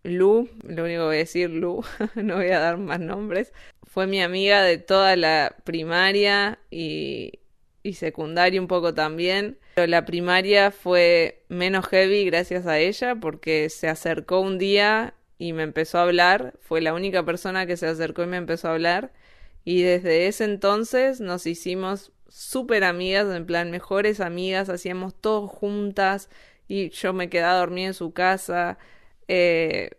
Lu, 0.04 0.50
lo 0.64 0.84
único 0.84 1.02
que 1.02 1.06
voy 1.06 1.16
a 1.16 1.20
decir 1.20 1.50
Lu, 1.50 1.84
no 2.16 2.36
voy 2.36 2.50
a 2.50 2.60
dar 2.60 2.78
más 2.78 3.00
nombres, 3.00 3.54
fue 3.84 4.08
mi 4.08 4.22
amiga 4.22 4.64
de 4.64 4.78
toda 4.78 5.16
la 5.16 5.56
primaria 5.64 6.60
y, 6.70 7.40
y 7.84 7.94
secundaria 7.94 8.62
un 8.62 8.68
poco 8.68 8.94
también. 8.94 9.58
Pero 9.76 9.88
la 9.88 10.06
primaria 10.06 10.72
fue 10.72 11.44
menos 11.50 11.88
heavy 11.88 12.26
gracias 12.26 12.68
a 12.68 12.80
ella 12.80 13.16
porque 13.16 13.70
se 13.70 13.88
acercó 13.88 14.42
un 14.42 14.58
día 14.58 15.16
y 15.38 15.54
me 15.54 15.64
empezó 15.64 15.98
a 15.98 16.04
hablar. 16.04 16.54
Fue 16.62 16.82
la 16.82 16.94
única 16.94 17.24
persona 17.26 17.66
que 17.66 17.78
se 17.78 17.88
acercó 17.88 18.24
y 18.24 18.28
me 18.28 18.38
empezó 18.38 18.68
a 18.68 18.74
hablar. 18.74 19.12
Y 19.66 19.82
desde 19.82 20.28
ese 20.28 20.44
entonces 20.44 21.20
nos 21.20 21.46
hicimos 21.48 22.12
súper 22.28 22.84
amigas, 22.84 23.28
en 23.36 23.46
plan 23.46 23.72
mejores 23.72 24.20
amigas, 24.20 24.70
hacíamos 24.70 25.16
todo 25.16 25.48
juntas 25.48 26.30
y 26.68 26.90
yo 26.90 27.14
me 27.14 27.30
quedaba 27.30 27.60
dormida 27.60 27.88
en 27.88 27.94
su 27.94 28.14
casa. 28.14 28.78
Eh, 29.30 29.92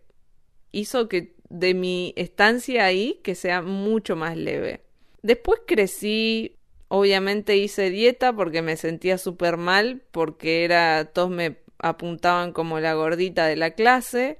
hizo 0.72 1.08
que 1.08 1.34
de 1.48 1.72
mi 1.74 2.12
estancia 2.16 2.84
ahí 2.84 3.20
que 3.22 3.34
sea 3.34 3.62
mucho 3.62 4.16
más 4.16 4.36
leve. 4.36 4.82
Después 5.22 5.60
crecí, 5.66 6.56
obviamente 6.88 7.56
hice 7.56 7.90
dieta 7.90 8.32
porque 8.32 8.60
me 8.60 8.76
sentía 8.76 9.18
súper 9.18 9.56
mal, 9.56 10.02
porque 10.10 10.64
era, 10.64 11.06
todos 11.06 11.30
me 11.30 11.58
apuntaban 11.78 12.52
como 12.52 12.80
la 12.80 12.94
gordita 12.94 13.46
de 13.46 13.56
la 13.56 13.70
clase, 13.70 14.38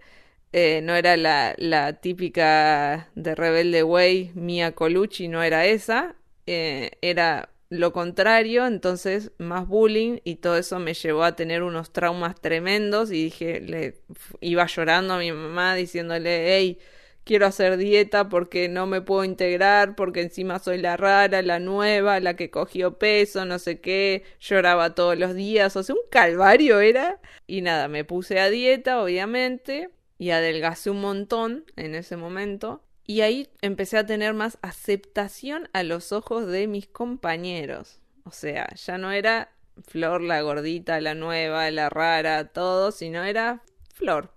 eh, 0.52 0.80
no 0.82 0.96
era 0.96 1.16
la, 1.16 1.54
la, 1.58 1.94
típica 2.00 3.10
de 3.14 3.34
Rebelde 3.36 3.84
Way, 3.84 4.32
Mia 4.34 4.72
Colucci, 4.72 5.28
no 5.28 5.42
era 5.42 5.66
esa, 5.66 6.16
eh, 6.46 6.92
era 7.02 7.49
lo 7.70 7.92
contrario, 7.92 8.66
entonces 8.66 9.32
más 9.38 9.66
bullying 9.68 10.18
y 10.24 10.36
todo 10.36 10.56
eso 10.58 10.78
me 10.80 10.94
llevó 10.94 11.22
a 11.24 11.36
tener 11.36 11.62
unos 11.62 11.92
traumas 11.92 12.40
tremendos 12.40 13.10
y 13.12 13.24
dije, 13.24 13.60
le 13.60 14.02
iba 14.40 14.66
llorando 14.66 15.14
a 15.14 15.18
mi 15.18 15.32
mamá 15.32 15.74
diciéndole, 15.76 16.56
hey, 16.56 16.78
quiero 17.24 17.46
hacer 17.46 17.76
dieta 17.76 18.28
porque 18.28 18.68
no 18.68 18.86
me 18.86 19.02
puedo 19.02 19.24
integrar, 19.24 19.94
porque 19.94 20.20
encima 20.22 20.58
soy 20.58 20.78
la 20.78 20.96
rara, 20.96 21.42
la 21.42 21.60
nueva, 21.60 22.18
la 22.20 22.34
que 22.34 22.50
cogió 22.50 22.98
peso, 22.98 23.44
no 23.44 23.58
sé 23.60 23.80
qué, 23.80 24.24
lloraba 24.40 24.94
todos 24.96 25.16
los 25.18 25.34
días, 25.34 25.76
o 25.76 25.82
sea, 25.84 25.94
un 25.94 26.00
calvario 26.10 26.80
era. 26.80 27.20
Y 27.46 27.62
nada, 27.62 27.86
me 27.88 28.04
puse 28.04 28.40
a 28.40 28.50
dieta, 28.50 29.00
obviamente, 29.02 29.90
y 30.18 30.30
adelgacé 30.30 30.90
un 30.90 31.00
montón 31.00 31.64
en 31.76 31.94
ese 31.94 32.16
momento. 32.16 32.82
Y 33.06 33.22
ahí 33.22 33.48
empecé 33.60 33.98
a 33.98 34.06
tener 34.06 34.34
más 34.34 34.58
aceptación 34.62 35.68
a 35.72 35.82
los 35.82 36.12
ojos 36.12 36.46
de 36.46 36.66
mis 36.66 36.86
compañeros. 36.86 38.00
O 38.24 38.30
sea, 38.30 38.68
ya 38.74 38.98
no 38.98 39.10
era 39.10 39.50
Flor 39.86 40.20
la 40.20 40.42
gordita, 40.42 41.00
la 41.00 41.14
nueva, 41.14 41.70
la 41.70 41.88
rara, 41.88 42.48
todo, 42.48 42.92
sino 42.92 43.24
era 43.24 43.62
Flor. 43.94 44.32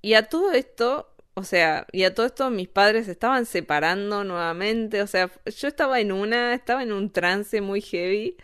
Y 0.00 0.14
a 0.14 0.28
todo 0.28 0.52
esto, 0.52 1.14
o 1.34 1.44
sea, 1.44 1.86
y 1.92 2.04
a 2.04 2.14
todo 2.14 2.26
esto 2.26 2.50
mis 2.50 2.68
padres 2.68 3.06
se 3.06 3.12
estaban 3.12 3.46
separando 3.46 4.24
nuevamente, 4.24 5.02
o 5.02 5.06
sea, 5.06 5.30
yo 5.46 5.68
estaba 5.68 6.00
en 6.00 6.12
una, 6.12 6.54
estaba 6.54 6.82
en 6.82 6.92
un 6.92 7.10
trance 7.10 7.60
muy 7.60 7.80
heavy, 7.80 8.36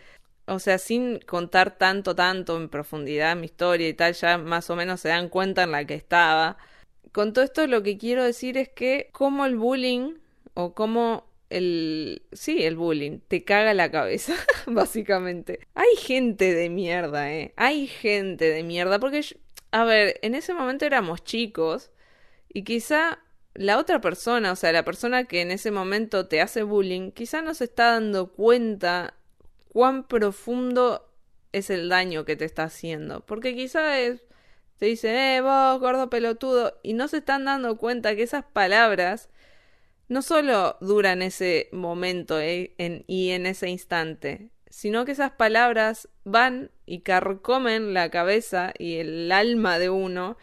o 0.47 0.59
sea, 0.59 0.77
sin 0.77 1.19
contar 1.19 1.77
tanto, 1.77 2.15
tanto 2.15 2.57
en 2.57 2.69
profundidad 2.69 3.35
mi 3.35 3.45
historia 3.45 3.87
y 3.89 3.93
tal, 3.93 4.13
ya 4.13 4.37
más 4.37 4.69
o 4.69 4.75
menos 4.75 5.01
se 5.01 5.09
dan 5.09 5.29
cuenta 5.29 5.63
en 5.63 5.71
la 5.71 5.85
que 5.85 5.95
estaba. 5.95 6.57
Con 7.15 7.31
todo 7.31 7.45
esto 7.45 7.65
lo 7.67 7.81
que 7.81 7.97
quiero 7.97 8.25
decir 8.25 8.57
es 8.57 8.67
que 8.67 9.07
como 9.13 9.45
el 9.45 9.55
bullying 9.55 10.15
o 10.53 10.73
como 10.73 11.25
el... 11.49 12.23
Sí, 12.33 12.65
el 12.65 12.75
bullying 12.75 13.19
te 13.25 13.45
caga 13.45 13.73
la 13.73 13.89
cabeza, 13.89 14.35
básicamente. 14.67 15.61
Hay 15.75 15.95
gente 15.97 16.53
de 16.53 16.69
mierda, 16.69 17.31
¿eh? 17.31 17.53
Hay 17.55 17.87
gente 17.87 18.49
de 18.49 18.63
mierda, 18.63 18.99
porque, 18.99 19.23
a 19.71 19.85
ver, 19.85 20.19
en 20.23 20.35
ese 20.35 20.53
momento 20.53 20.85
éramos 20.85 21.23
chicos 21.23 21.89
y 22.49 22.65
quizá 22.65 23.19
la 23.53 23.77
otra 23.77 24.01
persona, 24.01 24.51
o 24.51 24.57
sea, 24.57 24.73
la 24.73 24.83
persona 24.83 25.23
que 25.23 25.39
en 25.39 25.51
ese 25.51 25.71
momento 25.71 26.27
te 26.27 26.41
hace 26.41 26.63
bullying, 26.63 27.11
quizá 27.11 27.41
no 27.41 27.53
se 27.53 27.63
está 27.63 27.91
dando 27.91 28.33
cuenta 28.33 29.13
cuán 29.69 30.05
profundo 30.05 31.09
es 31.53 31.69
el 31.69 31.87
daño 31.87 32.25
que 32.25 32.35
te 32.35 32.43
está 32.43 32.63
haciendo. 32.63 33.25
Porque 33.25 33.55
quizá 33.55 34.01
es, 34.01 34.21
te 34.77 34.87
dicen, 34.87 35.15
eh, 35.15 35.41
vos, 35.41 35.79
gordo 35.79 36.09
pelotudo, 36.09 36.79
y 36.83 36.93
no 36.93 37.07
se 37.07 37.17
están 37.17 37.45
dando 37.45 37.77
cuenta 37.77 38.15
que 38.15 38.23
esas 38.23 38.43
palabras 38.43 39.29
no 40.07 40.21
solo 40.21 40.77
duran 40.81 41.21
ese 41.21 41.69
momento 41.71 42.39
eh, 42.39 42.75
y 43.07 43.31
en 43.31 43.45
ese 43.45 43.69
instante, 43.69 44.51
sino 44.69 45.05
que 45.05 45.13
esas 45.13 45.31
palabras 45.31 46.09
van 46.25 46.71
y 46.85 47.01
carcomen 47.01 47.93
la 47.93 48.09
cabeza 48.09 48.73
y 48.77 48.97
el 48.97 49.31
alma 49.31 49.79
de 49.79 49.89
uno 49.89 50.37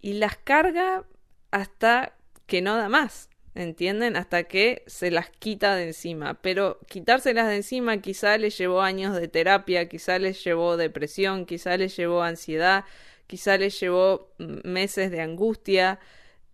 y 0.00 0.14
las 0.14 0.36
carga 0.36 1.04
hasta 1.50 2.16
que 2.46 2.62
no 2.62 2.76
da 2.76 2.88
más, 2.88 3.28
¿entienden? 3.54 4.16
Hasta 4.16 4.44
que 4.44 4.84
se 4.86 5.10
las 5.10 5.30
quita 5.30 5.74
de 5.74 5.88
encima. 5.88 6.34
Pero 6.42 6.78
quitárselas 6.86 7.48
de 7.48 7.56
encima 7.56 7.96
quizá 8.00 8.38
les 8.38 8.56
llevó 8.56 8.82
años 8.82 9.16
de 9.16 9.26
terapia, 9.26 9.88
quizá 9.88 10.18
les 10.18 10.44
llevó 10.44 10.76
depresión, 10.76 11.46
quizá 11.46 11.76
les 11.76 11.96
llevó 11.96 12.22
ansiedad, 12.22 12.84
quizá 13.26 13.56
les 13.58 13.78
llevó 13.80 14.32
meses 14.38 15.10
de 15.10 15.20
angustia, 15.20 16.00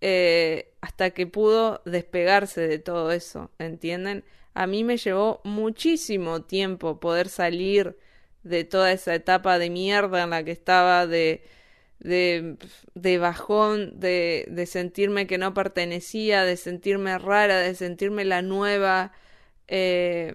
eh, 0.00 0.72
hasta 0.80 1.10
que 1.10 1.26
pudo 1.26 1.82
despegarse 1.84 2.60
de 2.62 2.78
todo 2.78 3.12
eso, 3.12 3.50
¿entienden? 3.58 4.24
A 4.54 4.66
mí 4.66 4.84
me 4.84 4.96
llevó 4.96 5.40
muchísimo 5.44 6.42
tiempo 6.42 7.00
poder 7.00 7.28
salir 7.28 7.96
de 8.42 8.64
toda 8.64 8.92
esa 8.92 9.14
etapa 9.14 9.58
de 9.58 9.70
mierda 9.70 10.24
en 10.24 10.30
la 10.30 10.44
que 10.44 10.50
estaba, 10.52 11.06
de, 11.06 11.44
de, 12.00 13.18
bajón, 13.18 13.98
de, 14.00 14.46
de 14.50 14.66
sentirme 14.66 15.26
que 15.26 15.38
no 15.38 15.54
pertenecía, 15.54 16.44
de 16.44 16.56
sentirme 16.56 17.18
rara, 17.18 17.58
de 17.58 17.74
sentirme 17.74 18.24
la 18.24 18.42
nueva, 18.42 19.12
eh, 19.68 20.34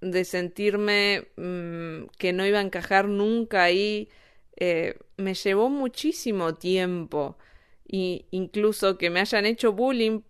de 0.00 0.24
sentirme 0.24 1.28
mm, 1.36 2.06
que 2.18 2.32
no 2.32 2.46
iba 2.46 2.58
a 2.58 2.62
encajar 2.62 3.08
nunca 3.08 3.64
ahí. 3.64 4.08
Eh, 4.56 4.98
me 5.16 5.34
llevó 5.34 5.68
muchísimo 5.70 6.54
tiempo. 6.54 7.36
Y 7.86 8.26
incluso 8.30 8.98
que 8.98 9.10
me 9.10 9.20
hayan 9.20 9.46
hecho 9.46 9.72
bullying 9.72 10.22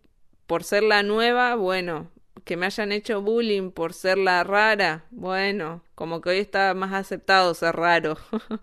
por 0.46 0.64
ser 0.64 0.82
la 0.82 1.02
nueva, 1.02 1.54
bueno, 1.56 2.10
que 2.44 2.56
me 2.56 2.66
hayan 2.66 2.92
hecho 2.92 3.22
bullying 3.22 3.70
por 3.72 3.92
ser 3.92 4.18
la 4.18 4.44
rara, 4.44 5.06
bueno, 5.10 5.82
como 5.94 6.20
que 6.20 6.30
hoy 6.30 6.38
está 6.38 6.74
más 6.74 6.92
aceptado 6.94 7.54
ser 7.54 7.76
raro. 7.76 8.16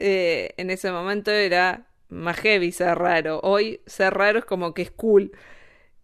Eh, 0.00 0.54
en 0.58 0.70
ese 0.70 0.92
momento 0.92 1.32
era 1.32 1.88
más 2.08 2.36
heavy 2.38 2.70
ser 2.70 2.96
raro. 2.98 3.40
Hoy 3.42 3.80
ser 3.86 4.14
raro 4.14 4.38
es 4.38 4.44
como 4.44 4.72
que 4.72 4.82
es 4.82 4.92
cool. 4.92 5.32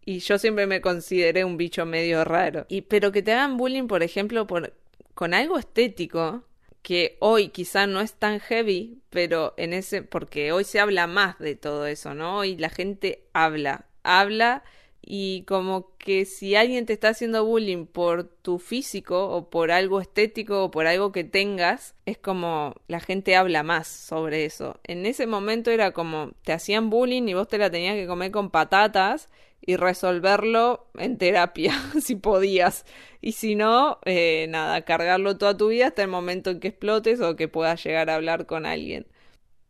Y 0.05 0.19
yo 0.21 0.39
siempre 0.39 0.67
me 0.67 0.81
consideré 0.81 1.45
un 1.45 1.57
bicho 1.57 1.87
medio 1.87 2.25
raro. 2.25 2.67
Y, 2.69 2.83
pero 2.83 3.13
que 3.13 3.23
te 3.23 3.33
hagan 3.33 3.57
bullying, 3.57 3.87
por 3.87 4.03
ejemplo, 4.03 4.49
por, 4.49 4.75
con 5.15 5.33
algo 5.35 5.59
estético, 5.59 6.45
que 6.85 7.17
hoy 7.21 7.49
quizá 7.49 7.87
no 7.87 8.01
es 8.01 8.13
tan 8.15 8.41
heavy, 8.41 9.03
pero 9.11 9.55
en 9.57 9.73
ese, 9.73 10.03
porque 10.03 10.53
hoy 10.53 10.65
se 10.65 10.81
habla 10.81 11.07
más 11.07 11.39
de 11.39 11.57
todo 11.57 11.87
eso, 11.87 12.15
¿no? 12.15 12.39
Hoy 12.39 12.57
la 12.59 12.69
gente 12.69 13.27
habla, 13.33 13.87
habla 14.05 14.65
y 15.07 15.43
como 15.43 15.97
que 15.99 16.25
si 16.25 16.57
alguien 16.57 16.87
te 16.87 16.95
está 16.95 17.09
haciendo 17.11 17.45
bullying 17.45 17.87
por 17.87 18.25
tu 18.25 18.59
físico 18.59 19.29
o 19.29 19.51
por 19.51 19.71
algo 19.71 20.01
estético 20.01 20.65
o 20.65 20.71
por 20.71 20.87
algo 20.87 21.13
que 21.13 21.25
tengas, 21.25 21.95
es 22.07 22.19
como 22.19 22.75
la 22.89 23.01
gente 23.01 23.37
habla 23.37 23.63
más 23.63 23.87
sobre 23.87 24.45
eso. 24.45 24.81
En 24.85 25.07
ese 25.07 25.27
momento 25.27 25.71
era 25.71 25.93
como 25.93 26.33
te 26.43 26.53
hacían 26.53 26.91
bullying 26.91 27.29
y 27.29 27.35
vos 27.35 27.49
te 27.49 27.59
la 27.59 27.71
tenías 27.71 27.97
que 27.97 28.07
comer 28.07 28.31
con 28.31 28.51
patatas 28.51 29.29
y 29.61 29.77
resolverlo 29.77 30.87
en 30.97 31.19
terapia, 31.19 31.73
si 32.01 32.17
podías. 32.17 32.85
Y 33.21 33.33
si 33.33 33.55
no, 33.55 33.99
eh, 34.05 34.47
nada, 34.49 34.83
cargarlo 34.83 35.39
toda 35.39 35.57
tu 35.57 35.69
vida 35.69 35.89
hasta 35.89 36.03
el 36.03 36.09
momento 36.09 36.51
en 36.51 36.61
que 36.61 36.69
explotes 36.69 37.21
o 37.21 37.37
que 37.37 37.49
puedas 37.49 37.83
llegar 37.85 38.11
a 38.11 38.17
hablar 38.17 38.47
con 38.47 38.67
alguien 38.67 39.07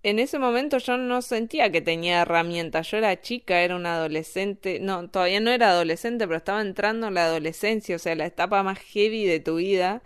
en 0.04 0.18
ese 0.18 0.38
momento 0.38 0.78
yo 0.78 0.99
no 0.99 1.23
sentía 1.23 1.73
que 1.73 1.80
tenía 1.80 2.23
herramientas. 2.23 2.90
Yo 2.90 2.99
era 2.99 3.20
chica, 3.23 3.62
era 3.62 3.75
una 3.76 3.96
adolescente. 3.96 4.78
No, 4.80 5.08
todavía 5.11 5.40
no 5.40 5.50
era 5.50 5.70
adolescente, 5.70 6.26
pero 6.26 6.37
estaba 6.37 6.61
entrando 6.61 7.08
en 7.08 7.14
la 7.14 7.25
adolescencia, 7.25 7.96
o 7.96 7.99
sea, 7.99 8.14
la 8.14 8.26
etapa 8.26 8.62
más 8.62 8.78
heavy 8.80 9.25
de 9.26 9.40
tu 9.40 9.56
vida. 9.56 10.02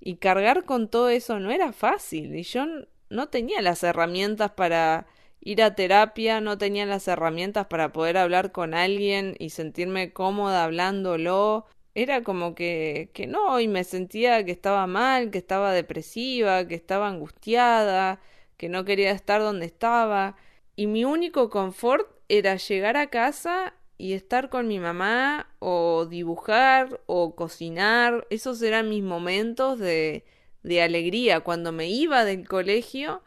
Y 0.00 0.16
cargar 0.16 0.64
con 0.64 0.88
todo 0.88 1.08
eso 1.10 1.40
no 1.40 1.50
era 1.50 1.72
fácil. 1.72 2.34
Y 2.36 2.44
yo 2.44 2.66
no 3.10 3.28
tenía 3.28 3.62
las 3.62 3.82
herramientas 3.82 4.52
para 4.52 5.06
ir 5.40 5.62
a 5.62 5.74
terapia, 5.74 6.40
no 6.40 6.58
tenía 6.58 6.86
las 6.86 7.08
herramientas 7.08 7.66
para 7.66 7.92
poder 7.92 8.18
hablar 8.18 8.52
con 8.52 8.74
alguien 8.74 9.36
y 9.40 9.50
sentirme 9.50 10.12
cómoda 10.12 10.64
hablándolo. 10.64 11.66
Era 11.94 12.22
como 12.24 12.54
que, 12.54 13.10
que 13.14 13.26
no, 13.26 13.60
y 13.60 13.68
me 13.68 13.84
sentía 13.84 14.44
que 14.44 14.52
estaba 14.52 14.86
mal, 14.86 15.30
que 15.30 15.38
estaba 15.38 15.72
depresiva, 15.72 16.66
que 16.68 16.74
estaba 16.76 17.08
angustiada 17.08 18.20
que 18.56 18.68
no 18.68 18.84
quería 18.84 19.10
estar 19.10 19.40
donde 19.40 19.66
estaba. 19.66 20.36
Y 20.76 20.86
mi 20.86 21.04
único 21.04 21.50
confort 21.50 22.08
era 22.28 22.56
llegar 22.56 22.96
a 22.96 23.08
casa 23.08 23.74
y 23.98 24.12
estar 24.14 24.50
con 24.50 24.66
mi 24.68 24.78
mamá 24.80 25.48
o 25.60 26.06
dibujar 26.06 27.00
o 27.06 27.34
cocinar. 27.36 28.26
Esos 28.30 28.60
eran 28.62 28.88
mis 28.88 29.02
momentos 29.02 29.78
de, 29.78 30.24
de 30.62 30.82
alegría 30.82 31.40
cuando 31.40 31.72
me 31.72 31.88
iba 31.88 32.24
del 32.24 32.48
colegio, 32.48 33.22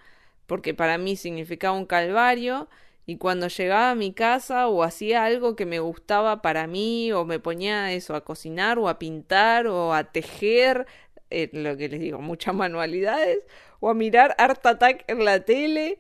porque 0.46 0.74
para 0.74 0.98
mí 0.98 1.16
significaba 1.16 1.78
un 1.78 1.86
calvario. 1.86 2.70
Y 3.06 3.18
cuando 3.18 3.48
llegaba 3.48 3.92
a 3.92 3.96
mi 3.96 4.12
casa 4.14 4.68
o 4.68 4.84
hacía 4.84 5.24
algo 5.24 5.56
que 5.56 5.66
me 5.66 5.80
gustaba 5.80 6.42
para 6.42 6.68
mí, 6.68 7.14
o 7.14 7.24
me 7.24 7.40
ponía 7.40 7.94
eso 7.94 8.16
a 8.16 8.26
cocinar 8.26 8.80
o 8.80 8.90
a 8.90 9.00
pintar 9.00 9.68
o 9.68 9.94
a 9.94 10.12
tejer, 10.12 10.88
eh, 11.30 11.50
lo 11.54 11.78
que 11.78 11.90
les 11.90 12.00
digo, 12.02 12.20
muchas 12.20 12.54
manualidades, 12.56 13.40
o 13.80 13.90
a 13.90 13.94
mirar 13.94 14.36
Art 14.38 14.66
Attack 14.66 15.04
en 15.08 15.26
la 15.26 15.42
tele, 15.42 15.98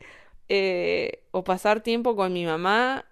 eh, 0.49 1.23
o 1.31 1.43
pasar 1.43 1.81
tiempo 1.81 2.15
con 2.15 2.33
mi 2.33 2.45
mamá. 2.45 3.05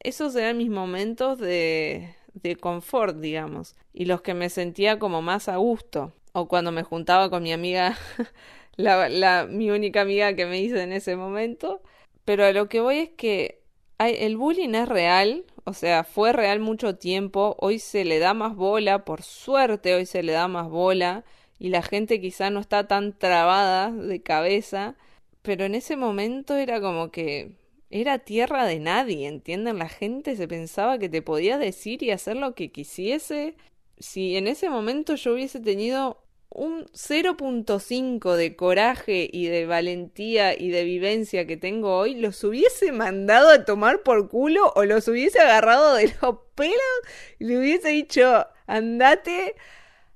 Esos 0.00 0.34
eran 0.36 0.58
mis 0.58 0.70
momentos 0.70 1.38
de, 1.38 2.14
de 2.34 2.56
confort, 2.56 3.16
digamos, 3.18 3.74
y 3.92 4.06
los 4.06 4.22
que 4.22 4.34
me 4.34 4.48
sentía 4.50 4.98
como 4.98 5.22
más 5.22 5.48
a 5.48 5.56
gusto. 5.56 6.12
O 6.32 6.48
cuando 6.48 6.72
me 6.72 6.84
juntaba 6.84 7.28
con 7.30 7.42
mi 7.42 7.52
amiga, 7.52 7.96
la, 8.76 9.08
la, 9.08 9.46
mi 9.46 9.70
única 9.70 10.02
amiga 10.02 10.34
que 10.34 10.46
me 10.46 10.60
hice 10.60 10.82
en 10.82 10.92
ese 10.92 11.16
momento. 11.16 11.82
Pero 12.24 12.44
a 12.44 12.52
lo 12.52 12.68
que 12.68 12.80
voy 12.80 12.98
es 12.98 13.10
que 13.10 13.60
hay, 13.98 14.16
el 14.20 14.36
bullying 14.36 14.74
es 14.74 14.88
real, 14.88 15.44
o 15.64 15.74
sea, 15.74 16.04
fue 16.04 16.32
real 16.32 16.60
mucho 16.60 16.96
tiempo, 16.96 17.56
hoy 17.58 17.78
se 17.78 18.04
le 18.04 18.18
da 18.18 18.34
más 18.34 18.56
bola, 18.56 19.04
por 19.04 19.22
suerte 19.22 19.94
hoy 19.94 20.06
se 20.06 20.22
le 20.22 20.32
da 20.32 20.48
más 20.48 20.68
bola, 20.68 21.24
y 21.60 21.68
la 21.68 21.82
gente 21.82 22.20
quizá 22.20 22.50
no 22.50 22.58
está 22.58 22.88
tan 22.88 23.16
trabada 23.16 23.92
de 23.92 24.22
cabeza, 24.22 24.96
pero 25.42 25.66
en 25.66 25.74
ese 25.74 25.94
momento 25.96 26.56
era 26.56 26.80
como 26.80 27.10
que 27.12 27.52
era 27.90 28.18
tierra 28.20 28.64
de 28.66 28.80
nadie, 28.80 29.28
¿entienden? 29.28 29.78
La 29.78 29.90
gente 29.90 30.36
se 30.36 30.48
pensaba 30.48 30.98
que 30.98 31.10
te 31.10 31.22
podía 31.22 31.58
decir 31.58 32.02
y 32.02 32.12
hacer 32.12 32.36
lo 32.36 32.54
que 32.54 32.72
quisiese. 32.72 33.56
Si 33.98 34.36
en 34.36 34.46
ese 34.48 34.70
momento 34.70 35.16
yo 35.16 35.34
hubiese 35.34 35.60
tenido 35.60 36.24
un 36.48 36.86
0.5 36.94 38.36
de 38.36 38.56
coraje 38.56 39.28
y 39.30 39.48
de 39.48 39.66
valentía 39.66 40.58
y 40.58 40.70
de 40.70 40.84
vivencia 40.84 41.46
que 41.46 41.58
tengo 41.58 41.94
hoy, 41.96 42.14
los 42.14 42.42
hubiese 42.42 42.90
mandado 42.92 43.50
a 43.50 43.66
tomar 43.66 44.02
por 44.02 44.30
culo 44.30 44.72
o 44.76 44.84
los 44.84 45.08
hubiese 45.08 45.40
agarrado 45.40 45.94
de 45.94 46.06
los 46.22 46.38
pelos 46.54 47.00
y 47.38 47.44
le 47.44 47.58
hubiese 47.58 47.88
dicho, 47.90 48.46
andate 48.66 49.54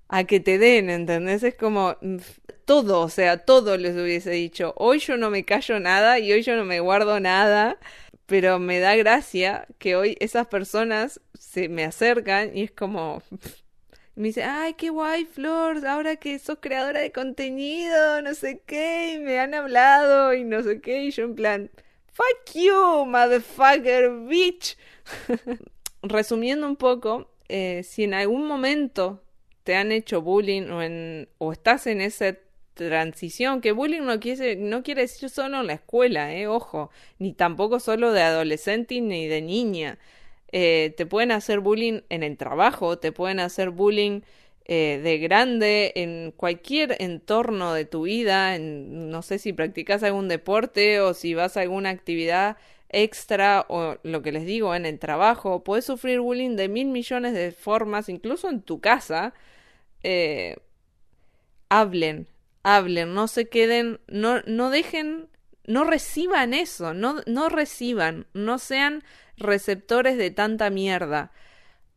a 0.08 0.24
que 0.24 0.40
te 0.40 0.58
den, 0.58 0.90
¿entendés? 0.90 1.42
Es 1.42 1.54
como 1.54 1.96
mm, 2.00 2.18
todo, 2.64 3.00
o 3.00 3.08
sea, 3.08 3.38
todo 3.38 3.76
les 3.76 3.96
hubiese 3.96 4.30
dicho. 4.30 4.74
Hoy 4.76 4.98
yo 4.98 5.16
no 5.16 5.30
me 5.30 5.44
callo 5.44 5.80
nada 5.80 6.18
y 6.18 6.32
hoy 6.32 6.42
yo 6.42 6.56
no 6.56 6.64
me 6.64 6.80
guardo 6.80 7.20
nada, 7.20 7.78
pero 8.26 8.58
me 8.58 8.80
da 8.80 8.96
gracia 8.96 9.66
que 9.78 9.96
hoy 9.96 10.16
esas 10.20 10.46
personas 10.46 11.20
se 11.38 11.68
me 11.68 11.84
acercan 11.84 12.56
y 12.56 12.64
es 12.64 12.72
como... 12.72 13.22
Me 14.16 14.28
dice, 14.28 14.44
ay, 14.44 14.74
qué 14.74 14.90
guay, 14.90 15.24
Flor, 15.24 15.84
ahora 15.88 16.14
que 16.14 16.38
sos 16.38 16.58
creadora 16.60 17.00
de 17.00 17.10
contenido, 17.10 18.22
no 18.22 18.32
sé 18.34 18.62
qué, 18.64 19.14
y 19.14 19.18
me 19.18 19.40
han 19.40 19.54
hablado 19.54 20.34
y 20.34 20.44
no 20.44 20.62
sé 20.62 20.80
qué, 20.80 21.06
y 21.06 21.10
yo 21.10 21.24
en 21.24 21.34
plan, 21.34 21.70
fuck 22.12 22.54
you, 22.54 23.06
motherfucker, 23.06 24.12
bitch. 24.28 24.76
Resumiendo 26.02 26.64
un 26.68 26.76
poco, 26.76 27.28
eh, 27.48 27.82
si 27.82 28.04
en 28.04 28.14
algún 28.14 28.46
momento 28.46 29.23
te 29.64 29.76
han 29.76 29.92
hecho 29.92 30.22
bullying 30.22 30.70
o, 30.70 30.82
en, 30.82 31.28
o 31.38 31.52
estás 31.52 31.86
en 31.86 32.00
esa 32.00 32.36
transición, 32.74 33.60
que 33.60 33.72
bullying 33.72 34.02
no 34.02 34.20
quiere, 34.20 34.56
no 34.56 34.82
quiere 34.82 35.02
decir 35.02 35.30
solo 35.30 35.60
en 35.60 35.68
la 35.68 35.74
escuela, 35.74 36.34
eh, 36.34 36.46
ojo, 36.46 36.90
ni 37.18 37.32
tampoco 37.32 37.80
solo 37.80 38.12
de 38.12 38.22
adolescente 38.22 39.00
ni 39.00 39.26
de 39.26 39.42
niña. 39.42 39.98
Eh, 40.52 40.94
te 40.96 41.06
pueden 41.06 41.32
hacer 41.32 41.60
bullying 41.60 42.02
en 42.10 42.22
el 42.22 42.36
trabajo, 42.36 42.98
te 42.98 43.10
pueden 43.12 43.40
hacer 43.40 43.70
bullying 43.70 44.20
eh, 44.66 45.00
de 45.02 45.18
grande 45.18 45.92
en 45.96 46.32
cualquier 46.32 46.96
entorno 47.00 47.74
de 47.74 47.84
tu 47.84 48.02
vida, 48.02 48.54
en, 48.56 49.10
no 49.10 49.22
sé 49.22 49.38
si 49.38 49.52
practicas 49.52 50.02
algún 50.02 50.28
deporte 50.28 51.00
o 51.00 51.14
si 51.14 51.34
vas 51.34 51.56
a 51.56 51.62
alguna 51.62 51.90
actividad 51.90 52.56
extra 52.88 53.66
o 53.68 53.96
lo 54.02 54.22
que 54.22 54.32
les 54.32 54.46
digo 54.46 54.74
en 54.74 54.86
el 54.86 54.98
trabajo, 54.98 55.64
puedes 55.64 55.84
sufrir 55.84 56.20
bullying 56.20 56.56
de 56.56 56.68
mil 56.68 56.88
millones 56.88 57.34
de 57.34 57.52
formas, 57.52 58.08
incluso 58.08 58.48
en 58.48 58.62
tu 58.62 58.80
casa, 58.80 59.34
eh, 60.02 60.56
hablen, 61.68 62.28
hablen, 62.62 63.14
no 63.14 63.28
se 63.28 63.48
queden, 63.48 64.00
no, 64.06 64.42
no 64.46 64.70
dejen, 64.70 65.28
no 65.66 65.84
reciban 65.84 66.54
eso, 66.54 66.94
no, 66.94 67.16
no 67.26 67.48
reciban, 67.48 68.26
no 68.32 68.58
sean 68.58 69.02
receptores 69.36 70.16
de 70.16 70.30
tanta 70.30 70.70
mierda. 70.70 71.32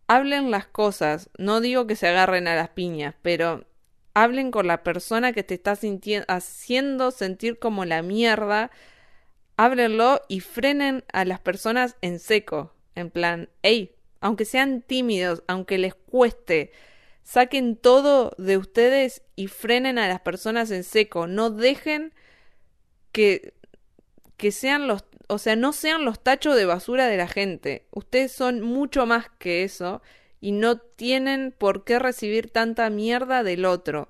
Hablen 0.08 0.52
las 0.52 0.68
cosas, 0.68 1.30
no 1.38 1.62
digo 1.62 1.86
que 1.86 1.96
se 1.96 2.08
agarren 2.08 2.48
a 2.48 2.56
las 2.56 2.70
piñas, 2.70 3.16
pero 3.22 3.66
hablen 4.14 4.52
con 4.52 4.68
la 4.68 4.84
persona 4.84 5.34
que 5.34 5.44
te 5.44 5.54
está 5.54 5.78
haciendo 6.28 7.12
sentir 7.12 7.60
como 7.60 7.86
la 7.86 8.02
mierda, 8.02 8.72
háblenlo 9.58 10.22
y 10.28 10.40
frenen 10.40 11.04
a 11.12 11.26
las 11.26 11.40
personas 11.40 11.98
en 12.02 12.20
seco, 12.20 12.74
en 12.96 13.10
plan, 13.10 13.50
hey, 13.62 13.96
aunque 14.22 14.46
sean 14.46 14.82
tímidos, 14.82 15.44
aunque 15.48 15.78
les 15.78 15.94
cueste, 15.94 16.72
Saquen 17.28 17.76
todo 17.76 18.32
de 18.38 18.56
ustedes 18.56 19.22
y 19.36 19.48
frenen 19.48 20.00
a 20.00 20.08
las 20.08 20.22
personas 20.22 20.72
en 20.72 20.86
seco. 20.86 21.28
No 21.28 21.50
dejen 21.50 22.14
que, 23.12 23.54
que 24.38 24.54
sean 24.54 24.88
los, 24.88 25.04
o 25.28 25.38
sea, 25.38 25.58
no 25.58 25.74
sean 25.74 26.06
los 26.06 26.24
tachos 26.24 26.56
de 26.56 26.64
basura 26.64 27.08
de 27.08 27.18
la 27.18 27.28
gente. 27.28 27.86
Ustedes 27.92 28.32
son 28.32 28.62
mucho 28.62 29.06
más 29.06 29.30
que 29.40 29.66
eso 29.66 30.02
y 30.40 30.54
no 30.54 30.78
tienen 30.78 31.54
por 31.58 31.84
qué 31.84 32.00
recibir 32.00 32.50
tanta 32.50 32.90
mierda 32.90 33.44
del 33.44 33.66
otro. 33.66 34.08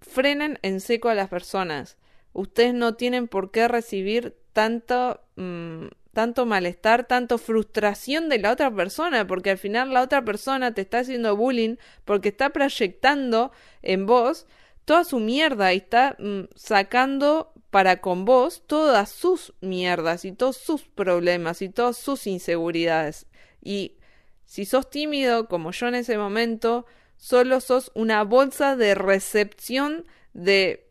Frenen 0.00 0.58
en 0.62 0.80
seco 0.80 1.10
a 1.10 1.14
las 1.14 1.28
personas. 1.28 1.98
Ustedes 2.32 2.72
no 2.72 2.94
tienen 2.94 3.28
por 3.28 3.50
qué 3.50 3.68
recibir 3.68 4.34
tanto, 4.52 5.20
mm, 5.36 5.86
tanto 6.12 6.46
malestar, 6.46 7.06
tanto 7.06 7.38
frustración 7.38 8.28
de 8.28 8.38
la 8.38 8.52
otra 8.52 8.70
persona, 8.74 9.26
porque 9.26 9.50
al 9.50 9.58
final 9.58 9.92
la 9.92 10.02
otra 10.02 10.24
persona 10.24 10.74
te 10.74 10.82
está 10.82 11.00
haciendo 11.00 11.36
bullying 11.36 11.76
porque 12.04 12.30
está 12.30 12.50
proyectando 12.50 13.52
en 13.82 14.06
vos 14.06 14.46
toda 14.84 15.04
su 15.04 15.20
mierda 15.20 15.72
y 15.72 15.78
está 15.78 16.16
mm, 16.18 16.42
sacando 16.54 17.52
para 17.70 18.00
con 18.00 18.24
vos 18.24 18.64
todas 18.66 19.10
sus 19.10 19.54
mierdas 19.60 20.24
y 20.24 20.32
todos 20.32 20.56
sus 20.56 20.82
problemas 20.82 21.62
y 21.62 21.68
todas 21.68 21.96
sus 21.96 22.26
inseguridades. 22.26 23.26
Y 23.62 23.96
si 24.44 24.64
sos 24.64 24.90
tímido, 24.90 25.46
como 25.46 25.70
yo 25.70 25.86
en 25.86 25.94
ese 25.94 26.18
momento, 26.18 26.86
solo 27.16 27.60
sos 27.60 27.92
una 27.94 28.24
bolsa 28.24 28.74
de 28.74 28.96
recepción 28.96 30.06
de 30.32 30.89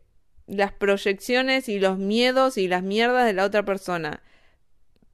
las 0.50 0.72
proyecciones 0.72 1.68
y 1.68 1.78
los 1.78 1.98
miedos 1.98 2.58
y 2.58 2.68
las 2.68 2.82
mierdas 2.82 3.26
de 3.26 3.32
la 3.32 3.44
otra 3.44 3.64
persona. 3.64 4.22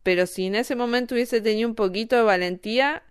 Pero 0.03 0.27
si 0.27 0.47
en 0.47 0.55
ese 0.55 0.77
momento 0.77 1.15
hubiese 1.15 1.41
tenido 1.41 1.69
un 1.69 1.75
poquito 1.75 2.17
de 2.17 2.23
valentía, 2.23 3.03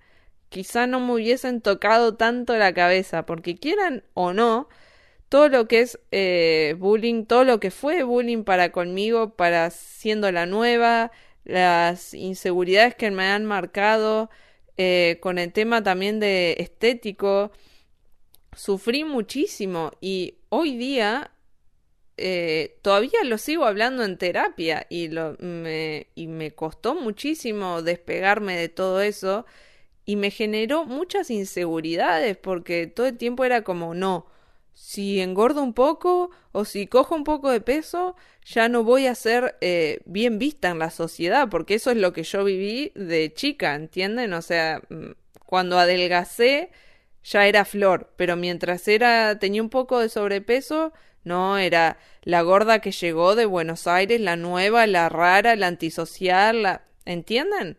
quizá 0.50 0.88
no 0.88 1.00
me 1.00 1.14
hubiesen 1.14 1.62
tocado 1.62 2.16
tanto 2.16 2.56
la 2.58 2.74
cabeza, 2.74 3.26
porque 3.26 3.58
quieran 3.58 4.04
o 4.14 4.34
no, 4.34 4.70
todo 5.30 5.50
lo 5.50 5.68
que 5.68 5.82
es 5.82 6.00
eh, 6.12 6.76
bullying, 6.80 7.26
todo 7.26 7.44
lo 7.44 7.60
que 7.60 7.72
fue 7.72 8.04
bullying 8.04 8.44
para 8.44 8.72
conmigo, 8.72 9.36
para 9.36 9.70
siendo 9.70 10.32
la 10.32 10.46
nueva, 10.46 11.12
las 11.44 12.14
inseguridades 12.14 12.96
que 12.96 13.12
me 13.12 13.26
han 13.26 13.46
marcado, 13.46 14.30
eh, 14.78 15.20
con 15.22 15.38
el 15.38 15.52
tema 15.52 15.84
también 15.84 16.20
de 16.20 16.56
estético, 16.60 17.52
sufrí 18.56 19.04
muchísimo 19.04 19.92
y 20.02 20.36
hoy 20.50 20.78
día 20.78 21.32
eh, 22.18 22.78
todavía 22.82 23.24
lo 23.26 23.38
sigo 23.38 23.66
hablando 23.66 24.04
en 24.04 24.18
terapia 24.18 24.88
y, 24.90 25.10
lo, 25.10 25.36
me, 25.40 26.08
y 26.16 26.28
me 26.28 26.52
costó 26.52 26.96
muchísimo 26.96 27.82
despegarme 27.82 28.58
de 28.58 28.70
todo 28.70 29.02
eso 29.02 29.46
y 30.06 30.16
me 30.16 30.32
generó 30.32 30.86
muchas 30.86 31.30
inseguridades 31.32 32.38
porque 32.38 32.88
todo 32.88 33.08
el 33.08 33.18
tiempo 33.18 33.44
era 33.44 33.64
como 33.64 33.94
no, 33.94 34.28
si 34.74 35.22
engordo 35.22 35.64
un 35.64 35.74
poco 35.74 36.32
o 36.52 36.66
si 36.66 36.88
cojo 36.88 37.16
un 37.16 37.24
poco 37.24 37.50
de 37.50 37.62
peso, 37.62 38.16
ya 38.46 38.70
no 38.70 38.84
voy 38.84 39.08
a 39.08 39.16
ser 39.16 39.58
eh, 39.62 40.02
bien 40.06 40.38
vista 40.38 40.70
en 40.70 40.80
la 40.80 40.92
sociedad, 40.92 41.50
porque 41.50 41.76
eso 41.76 41.92
es 41.92 41.98
lo 41.98 42.14
que 42.14 42.24
yo 42.24 42.44
viví 42.44 42.92
de 42.96 43.34
chica, 43.34 43.74
¿entienden? 43.76 44.34
O 44.34 44.42
sea, 44.42 44.82
mm, 44.90 45.12
cuando 45.46 45.80
adelgacé 45.80 46.72
ya 47.24 47.48
era 47.48 47.66
flor, 47.66 48.14
pero 48.18 48.36
mientras 48.36 48.88
era 48.88 49.40
tenía 49.40 49.62
un 49.62 49.70
poco 49.70 50.00
de 50.00 50.10
sobrepeso, 50.10 50.94
no 51.26 51.58
era 51.58 51.98
la 52.24 52.42
gorda 52.42 52.80
que 52.80 52.92
llegó 52.92 53.36
de 53.36 53.46
Buenos 53.46 53.88
Aires, 53.88 54.22
la 54.22 54.38
nueva, 54.38 54.88
la 54.88 55.10
rara, 55.10 55.56
la 55.56 55.68
antisocial, 55.68 56.64
la 56.64 56.86
¿entienden? 57.06 57.78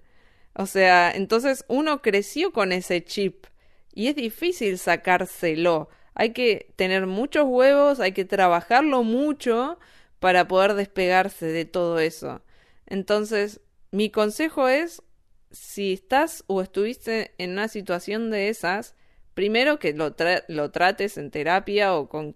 O 0.55 0.67
sea, 0.67 1.11
entonces 1.11 1.65
uno 1.69 2.03
creció 2.03 2.53
con 2.53 2.73
ese 2.73 3.03
chip 3.05 3.47
y 3.95 4.09
es 4.09 4.17
difícil 4.17 4.79
sacárselo 4.79 5.89
hay 6.17 6.33
que 6.33 6.73
tener 6.77 7.07
muchos 7.07 7.45
huevos, 7.47 8.01
hay 8.01 8.13
que 8.13 8.25
trabajarlo 8.25 9.03
mucho 9.05 9.79
para 10.19 10.49
poder 10.49 10.73
despegarse 10.73 11.45
de 11.45 11.67
todo 11.67 11.99
eso. 11.99 12.41
Entonces, 12.87 13.61
mi 13.91 14.11
consejo 14.11 14.67
es, 14.67 15.03
si 15.51 15.93
estás 15.93 16.43
o 16.47 16.63
estuviste 16.63 17.35
en 17.37 17.51
una 17.51 17.69
situación 17.69 18.31
de 18.31 18.49
esas, 18.49 18.95
primero 19.35 19.79
que 19.79 19.93
lo, 19.93 20.17
lo 20.49 20.71
trates 20.71 21.19
en 21.19 21.31
terapia 21.31 21.95
o 21.95 22.09
con 22.09 22.35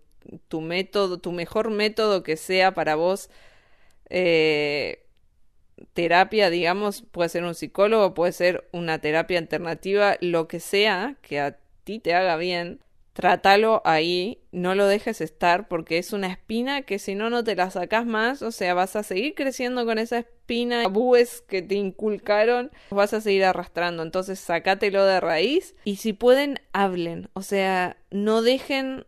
tu 0.49 0.61
método, 0.61 1.19
tu 1.19 1.33
mejor 1.33 1.71
método 1.71 2.23
que 2.23 2.37
sea 2.37 2.75
para 2.75 2.95
vos. 2.95 3.31
Eh, 4.09 5.07
terapia, 5.95 6.51
digamos, 6.51 7.03
puede 7.03 7.29
ser 7.29 7.45
un 7.45 7.55
psicólogo, 7.55 8.15
puede 8.15 8.33
ser 8.33 8.69
una 8.73 8.99
terapia 8.99 9.39
alternativa, 9.39 10.17
lo 10.21 10.49
que 10.49 10.61
sea 10.61 11.17
que 11.23 11.41
a 11.41 11.59
ti 11.85 11.99
te 12.01 12.15
haga 12.15 12.37
bien 12.37 12.81
trátalo 13.13 13.83
ahí, 13.85 14.39
no 14.53 14.75
lo 14.75 14.87
dejes 14.87 15.21
estar 15.21 15.69
porque 15.69 15.99
es 15.99 16.13
una 16.13 16.29
espina 16.29 16.83
que 16.83 16.99
si 16.99 17.15
no 17.15 17.29
no 17.29 17.45
te 17.45 17.57
la 17.57 17.71
sacas 17.71 18.07
más, 18.07 18.41
o 18.41 18.51
sea, 18.51 18.73
vas 18.73 18.97
a 18.97 19.03
seguir 19.03 19.35
creciendo 19.35 19.85
con 19.85 19.99
esa 19.99 20.21
espina, 20.21 20.87
búes 20.89 21.43
que 21.47 21.61
te 21.61 21.75
inculcaron, 21.75 22.71
vas 22.91 23.13
a 23.13 23.21
seguir 23.21 23.45
arrastrando, 23.45 24.03
entonces 24.03 24.39
sacátelo 24.39 25.05
de 25.05 25.21
raíz 25.21 25.75
y 25.85 25.97
si 25.97 26.13
pueden 26.13 26.61
hablen, 26.73 27.29
o 27.35 27.43
sea, 27.43 27.97
no 28.11 28.43
dejen 28.43 29.05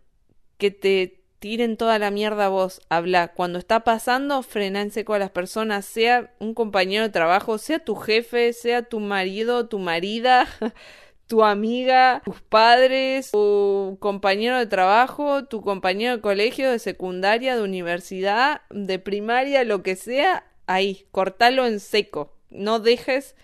que 0.63 0.71
te 0.71 1.25
tiren 1.41 1.77
toda 1.77 1.99
la 1.99 2.13
mierda 2.13 2.47
a 2.47 2.49
vos, 2.49 2.83
habla. 2.89 3.33
Cuando 3.35 3.59
está 3.59 3.81
pasando, 3.81 4.45
frena 4.45 4.81
en 4.81 4.93
seco 4.93 5.13
a 5.13 5.19
las 5.19 5.33
personas, 5.33 5.85
sea 5.85 6.33
un 6.39 6.55
compañero 6.55 7.03
de 7.03 7.11
trabajo, 7.11 7.59
sea 7.59 7.81
tu 7.81 7.97
jefe, 7.97 8.53
sea 8.53 8.85
tu 8.85 9.01
marido, 9.01 9.67
tu 9.67 9.81
marida, 9.81 10.47
tu 11.27 11.43
amiga, 11.43 12.23
tus 12.25 12.43
padres, 12.43 13.33
tu 13.33 13.97
compañero 13.99 14.57
de 14.57 14.67
trabajo, 14.67 15.47
tu 15.47 15.63
compañero 15.63 16.15
de 16.15 16.23
colegio, 16.23 16.71
de 16.71 16.79
secundaria, 16.79 17.57
de 17.57 17.63
universidad, 17.63 18.61
de 18.71 19.01
primaria, 19.01 19.65
lo 19.65 19.83
que 19.83 19.97
sea, 19.97 20.47
ahí, 20.69 21.07
cortalo 21.11 21.67
en 21.67 21.81
seco. 21.81 22.33
No 22.51 22.79
dejes, 22.79 23.35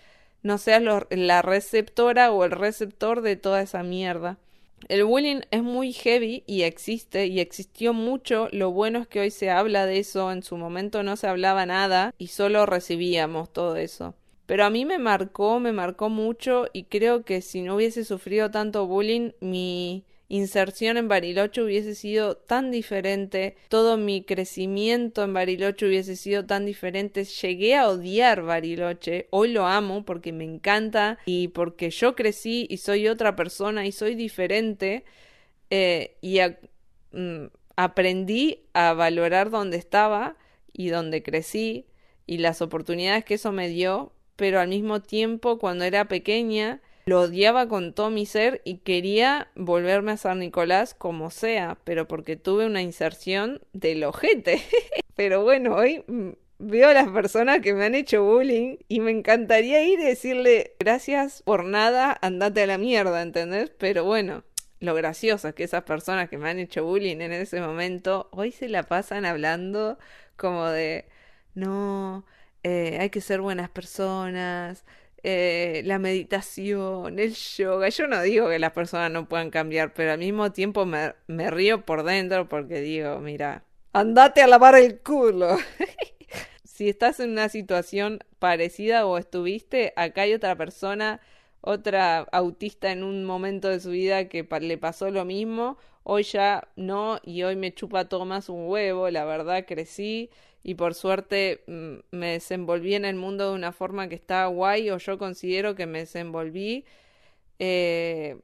no 0.41 0.57
seas 0.57 0.81
la 1.09 1.41
receptora 1.41 2.31
o 2.31 2.45
el 2.45 2.51
receptor 2.51 3.19
de 3.21 3.35
toda 3.35 3.61
esa 3.61 3.83
mierda. 3.83 4.37
El 4.87 5.03
bullying 5.03 5.41
es 5.51 5.61
muy 5.61 5.93
heavy 5.93 6.43
y 6.47 6.63
existe 6.63 7.27
y 7.27 7.39
existió 7.39 7.93
mucho. 7.93 8.47
Lo 8.51 8.71
bueno 8.71 8.99
es 8.99 9.07
que 9.07 9.19
hoy 9.19 9.31
se 9.31 9.49
habla 9.49 9.85
de 9.85 9.99
eso. 9.99 10.31
En 10.31 10.41
su 10.43 10.57
momento 10.57 11.03
no 11.03 11.15
se 11.15 11.27
hablaba 11.27 11.65
nada 11.65 12.13
y 12.17 12.27
solo 12.27 12.65
recibíamos 12.65 13.51
todo 13.51 13.75
eso. 13.75 14.15
Pero 14.45 14.65
a 14.65 14.71
mí 14.71 14.85
me 14.85 14.97
marcó, 14.97 15.59
me 15.59 15.73
marcó 15.73 16.09
mucho 16.09 16.65
y 16.73 16.85
creo 16.85 17.23
que 17.23 17.41
si 17.41 17.61
no 17.61 17.75
hubiese 17.75 18.03
sufrido 18.03 18.49
tanto 18.49 18.87
bullying, 18.87 19.31
mi 19.41 20.05
inserción 20.29 20.97
en 20.97 21.07
Bariloche 21.07 21.61
hubiese 21.61 21.95
sido 21.95 22.37
tan 22.37 22.71
diferente, 22.71 23.57
todo 23.67 23.97
mi 23.97 24.23
crecimiento 24.23 25.23
en 25.23 25.33
Bariloche 25.33 25.87
hubiese 25.87 26.15
sido 26.15 26.45
tan 26.45 26.65
diferente. 26.65 27.25
Llegué 27.25 27.75
a 27.75 27.89
odiar 27.89 28.43
Bariloche, 28.43 29.27
hoy 29.31 29.51
lo 29.51 29.65
amo 29.65 30.05
porque 30.05 30.31
me 30.31 30.45
encanta 30.45 31.17
y 31.25 31.49
porque 31.49 31.89
yo 31.89 32.15
crecí 32.15 32.67
y 32.69 32.77
soy 32.77 33.07
otra 33.07 33.35
persona 33.35 33.85
y 33.85 33.91
soy 33.91 34.15
diferente 34.15 35.03
eh, 35.71 36.15
y 36.21 36.39
mm, 37.11 37.47
aprendí 37.75 38.61
a 38.73 38.93
valorar 38.93 39.49
donde 39.49 39.77
estaba 39.77 40.37
y 40.71 40.89
donde 40.89 41.23
crecí 41.23 41.87
y 42.27 42.37
las 42.37 42.61
oportunidades 42.61 43.25
que 43.25 43.33
eso 43.33 43.51
me 43.51 43.67
dio 43.67 44.13
pero 44.35 44.59
al 44.61 44.69
mismo 44.69 45.01
tiempo 45.01 45.59
cuando 45.59 45.83
era 45.83 46.07
pequeña 46.07 46.81
lo 47.09 47.21
odiaba 47.21 47.67
con 47.67 47.93
todo 47.93 48.11
mi 48.11 48.27
ser 48.27 48.61
y 48.65 48.77
quería 48.77 49.49
volverme 49.55 50.11
a 50.11 50.17
San 50.17 50.39
Nicolás 50.39 50.93
como 50.93 51.31
sea, 51.31 51.79
pero 51.83 52.07
porque 52.07 52.35
tuve 52.35 52.67
una 52.67 52.83
inserción 52.83 53.61
del 53.73 54.03
ojete. 54.03 54.61
pero 55.15 55.43
bueno, 55.43 55.75
hoy 55.75 56.05
veo 56.59 56.89
a 56.89 56.93
las 56.93 57.09
personas 57.09 57.61
que 57.61 57.73
me 57.73 57.85
han 57.85 57.95
hecho 57.95 58.23
bullying 58.23 58.77
y 58.87 58.99
me 58.99 59.09
encantaría 59.09 59.81
ir 59.81 59.99
y 59.99 60.03
decirle 60.03 60.75
gracias 60.79 61.41
por 61.41 61.65
nada, 61.65 62.15
andate 62.21 62.61
a 62.61 62.67
la 62.67 62.77
mierda, 62.77 63.23
¿entendés? 63.23 63.71
Pero 63.71 64.03
bueno, 64.03 64.43
lo 64.79 64.93
gracioso 64.93 65.47
es 65.47 65.55
que 65.55 65.63
esas 65.63 65.83
personas 65.83 66.29
que 66.29 66.37
me 66.37 66.47
han 66.47 66.59
hecho 66.59 66.85
bullying 66.85 67.21
en 67.21 67.31
ese 67.31 67.59
momento 67.59 68.29
hoy 68.31 68.51
se 68.51 68.69
la 68.69 68.83
pasan 68.83 69.25
hablando 69.25 69.97
como 70.37 70.67
de 70.67 71.07
no, 71.55 72.23
eh, 72.63 72.97
hay 72.99 73.09
que 73.09 73.21
ser 73.21 73.41
buenas 73.41 73.69
personas, 73.69 74.85
eh, 75.23 75.81
la 75.85 75.99
meditación, 75.99 77.19
el 77.19 77.33
yoga. 77.33 77.89
Yo 77.89 78.07
no 78.07 78.21
digo 78.21 78.49
que 78.49 78.59
las 78.59 78.71
personas 78.71 79.11
no 79.11 79.27
puedan 79.27 79.49
cambiar, 79.49 79.93
pero 79.93 80.13
al 80.13 80.19
mismo 80.19 80.51
tiempo 80.51 80.85
me, 80.85 81.13
me 81.27 81.51
río 81.51 81.85
por 81.85 82.03
dentro 82.03 82.47
porque 82.47 82.81
digo, 82.81 83.19
mira, 83.19 83.63
andate 83.93 84.41
a 84.41 84.47
lavar 84.47 84.75
el 84.75 84.99
culo. 84.99 85.57
si 86.63 86.87
estás 86.87 87.19
en 87.19 87.31
una 87.31 87.49
situación 87.49 88.19
parecida 88.39 89.05
o 89.05 89.17
estuviste, 89.17 89.91
acá 89.97 90.21
hay 90.21 90.33
otra 90.33 90.55
persona, 90.55 91.19
otra 91.61 92.19
autista 92.31 92.91
en 92.91 93.03
un 93.03 93.25
momento 93.25 93.67
de 93.67 93.81
su 93.81 93.89
vida 93.89 94.29
que 94.29 94.47
le 94.61 94.77
pasó 94.77 95.11
lo 95.11 95.25
mismo. 95.25 95.77
Hoy 96.03 96.23
ya 96.23 96.69
no, 96.77 97.19
y 97.23 97.43
hoy 97.43 97.57
me 97.57 97.73
chupa 97.73 98.05
todo 98.05 98.23
más 98.25 98.47
un 98.47 98.69
huevo, 98.69 99.09
la 99.09 99.25
verdad 99.25 99.65
crecí 99.67 100.29
y 100.63 100.75
por 100.75 100.93
suerte 100.93 101.63
mm, 101.67 101.95
me 102.11 102.31
desenvolví 102.33 102.95
en 102.95 103.05
el 103.05 103.15
mundo 103.15 103.49
de 103.49 103.55
una 103.55 103.71
forma 103.71 104.09
que 104.09 104.15
está 104.15 104.45
guay 104.47 104.89
o 104.89 104.97
yo 104.97 105.17
considero 105.17 105.75
que 105.75 105.85
me 105.85 105.99
desenvolví 105.99 106.85
eh, 107.59 108.39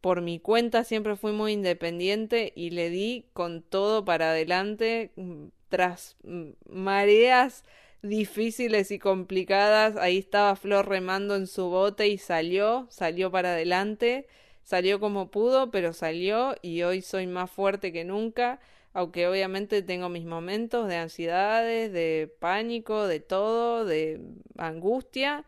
por 0.00 0.20
mi 0.22 0.40
cuenta 0.40 0.84
siempre 0.84 1.16
fui 1.16 1.32
muy 1.32 1.52
independiente 1.52 2.52
y 2.56 2.70
le 2.70 2.90
di 2.90 3.26
con 3.32 3.62
todo 3.62 4.04
para 4.04 4.30
adelante 4.30 5.12
mm, 5.16 5.46
tras 5.68 6.16
mm, 6.24 6.50
mareas 6.68 7.64
difíciles 8.02 8.90
y 8.90 8.98
complicadas, 8.98 9.96
ahí 9.96 10.18
estaba 10.18 10.56
Flor 10.56 10.88
remando 10.88 11.34
en 11.36 11.46
su 11.46 11.68
bote 11.68 12.08
y 12.08 12.18
salió, 12.18 12.86
salió 12.90 13.30
para 13.30 13.52
adelante, 13.52 14.26
salió 14.62 15.00
como 15.00 15.30
pudo, 15.30 15.70
pero 15.70 15.92
salió 15.92 16.54
y 16.62 16.82
hoy 16.82 17.02
soy 17.02 17.26
más 17.26 17.50
fuerte 17.50 17.92
que 17.92 18.04
nunca, 18.04 18.60
aunque 18.92 19.26
obviamente 19.28 19.82
tengo 19.82 20.08
mis 20.08 20.24
momentos 20.24 20.88
de 20.88 20.96
ansiedades, 20.96 21.92
de 21.92 22.32
pánico, 22.40 23.06
de 23.06 23.20
todo, 23.20 23.84
de 23.84 24.20
angustia, 24.56 25.44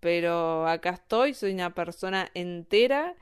pero 0.00 0.66
acá 0.68 0.90
estoy, 0.90 1.34
soy 1.34 1.52
una 1.54 1.74
persona 1.74 2.30
entera 2.34 3.16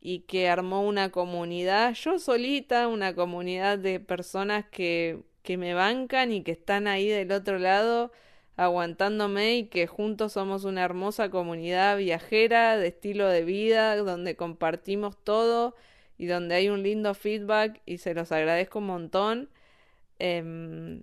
y 0.00 0.20
que 0.20 0.48
armó 0.48 0.82
una 0.86 1.10
comunidad, 1.10 1.94
yo 1.94 2.18
solita, 2.18 2.88
una 2.88 3.14
comunidad 3.14 3.78
de 3.78 4.00
personas 4.00 4.66
que, 4.70 5.22
que 5.42 5.56
me 5.56 5.74
bancan 5.74 6.32
y 6.32 6.42
que 6.42 6.52
están 6.52 6.86
ahí 6.86 7.08
del 7.08 7.32
otro 7.32 7.58
lado 7.58 8.12
aguantándome 8.56 9.56
y 9.56 9.64
que 9.68 9.86
juntos 9.86 10.32
somos 10.32 10.64
una 10.64 10.84
hermosa 10.84 11.30
comunidad 11.30 11.96
viajera 11.96 12.76
de 12.76 12.88
estilo 12.88 13.28
de 13.28 13.44
vida 13.44 13.96
donde 13.96 14.36
compartimos 14.36 15.16
todo 15.22 15.74
y 16.18 16.26
donde 16.26 16.56
hay 16.56 16.68
un 16.68 16.82
lindo 16.82 17.14
feedback 17.14 17.80
y 17.86 17.98
se 17.98 18.14
los 18.14 18.32
agradezco 18.32 18.80
un 18.80 18.86
montón. 18.86 19.48
Em, 20.18 21.02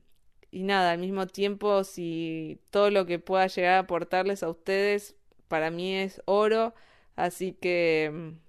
y 0.52 0.64
nada, 0.64 0.92
al 0.92 1.00
mismo 1.00 1.28
tiempo, 1.28 1.84
si 1.84 2.60
todo 2.70 2.92
lo 2.92 3.06
que 3.06 3.20
pueda 3.20 3.48
llegar 3.48 3.74
a 3.76 3.80
aportarles 3.80 4.44
a 4.44 4.50
ustedes, 4.50 5.16
para 5.48 5.72
mí 5.72 5.96
es 5.96 6.22
oro. 6.26 6.74
Así 7.16 7.54
que 7.54 8.06
em, 8.06 8.40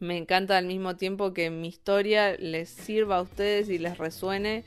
me 0.00 0.16
encanta 0.16 0.58
al 0.58 0.66
mismo 0.66 0.96
tiempo 0.96 1.32
que 1.32 1.50
mi 1.50 1.68
historia 1.68 2.36
les 2.36 2.68
sirva 2.68 3.18
a 3.18 3.22
ustedes 3.22 3.68
y 3.68 3.78
les 3.78 3.98
resuene 3.98 4.64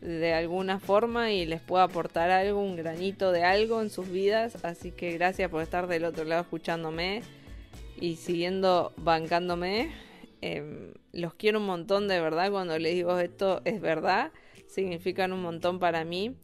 de 0.00 0.34
alguna 0.34 0.78
forma 0.80 1.32
y 1.32 1.46
les 1.46 1.60
pueda 1.62 1.84
aportar 1.84 2.30
algo, 2.30 2.60
un 2.60 2.76
granito 2.76 3.32
de 3.32 3.44
algo 3.44 3.80
en 3.80 3.90
sus 3.90 4.10
vidas. 4.10 4.62
Así 4.64 4.90
que 4.90 5.12
gracias 5.12 5.50
por 5.50 5.62
estar 5.62 5.86
del 5.86 6.04
otro 6.04 6.24
lado 6.24 6.42
escuchándome 6.42 7.22
y 8.00 8.16
siguiendo 8.16 8.92
bancándome. 8.96 9.90
Em, 10.46 10.92
los 11.12 11.32
quiero 11.32 11.58
un 11.58 11.64
montón 11.64 12.06
de 12.06 12.20
verdad. 12.20 12.50
Cuando 12.50 12.78
les 12.78 12.94
digo 12.94 13.18
esto 13.18 13.62
es 13.64 13.80
verdad. 13.80 14.30
Significan 14.66 15.32
un 15.32 15.40
montón 15.40 15.78
para 15.78 16.04
mí. 16.04 16.36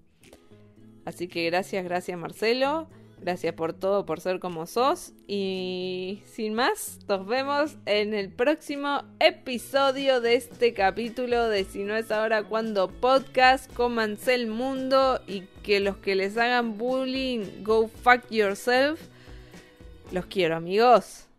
Así 1.05 1.29
que 1.29 1.45
gracias, 1.45 1.85
gracias 1.85 2.19
Marcelo. 2.19 2.89
Gracias 3.21 3.53
por 3.53 3.75
todo, 3.75 4.07
por 4.07 4.21
ser 4.21 4.41
como 4.41 4.65
sos. 4.65 5.13
Y 5.27 6.23
sin 6.25 6.55
más, 6.55 7.01
nos 7.09 7.27
vemos 7.27 7.77
en 7.85 8.15
el 8.15 8.31
próximo 8.31 9.05
episodio 9.19 10.23
de 10.23 10.37
este 10.37 10.73
capítulo 10.73 11.51
de 11.51 11.65
Si 11.65 11.85
no 11.85 11.95
es 11.95 12.11
ahora 12.11 12.45
cuando 12.45 12.89
podcast. 12.89 13.71
Cómanse 13.75 14.33
el 14.33 14.47
mundo 14.47 15.21
y 15.27 15.43
que 15.63 15.81
los 15.81 15.99
que 15.99 16.15
les 16.15 16.39
hagan 16.39 16.79
bullying, 16.79 17.63
go 17.63 17.89
fuck 17.89 18.23
yourself. 18.31 18.99
Los 20.11 20.25
quiero 20.25 20.57
amigos. 20.57 21.30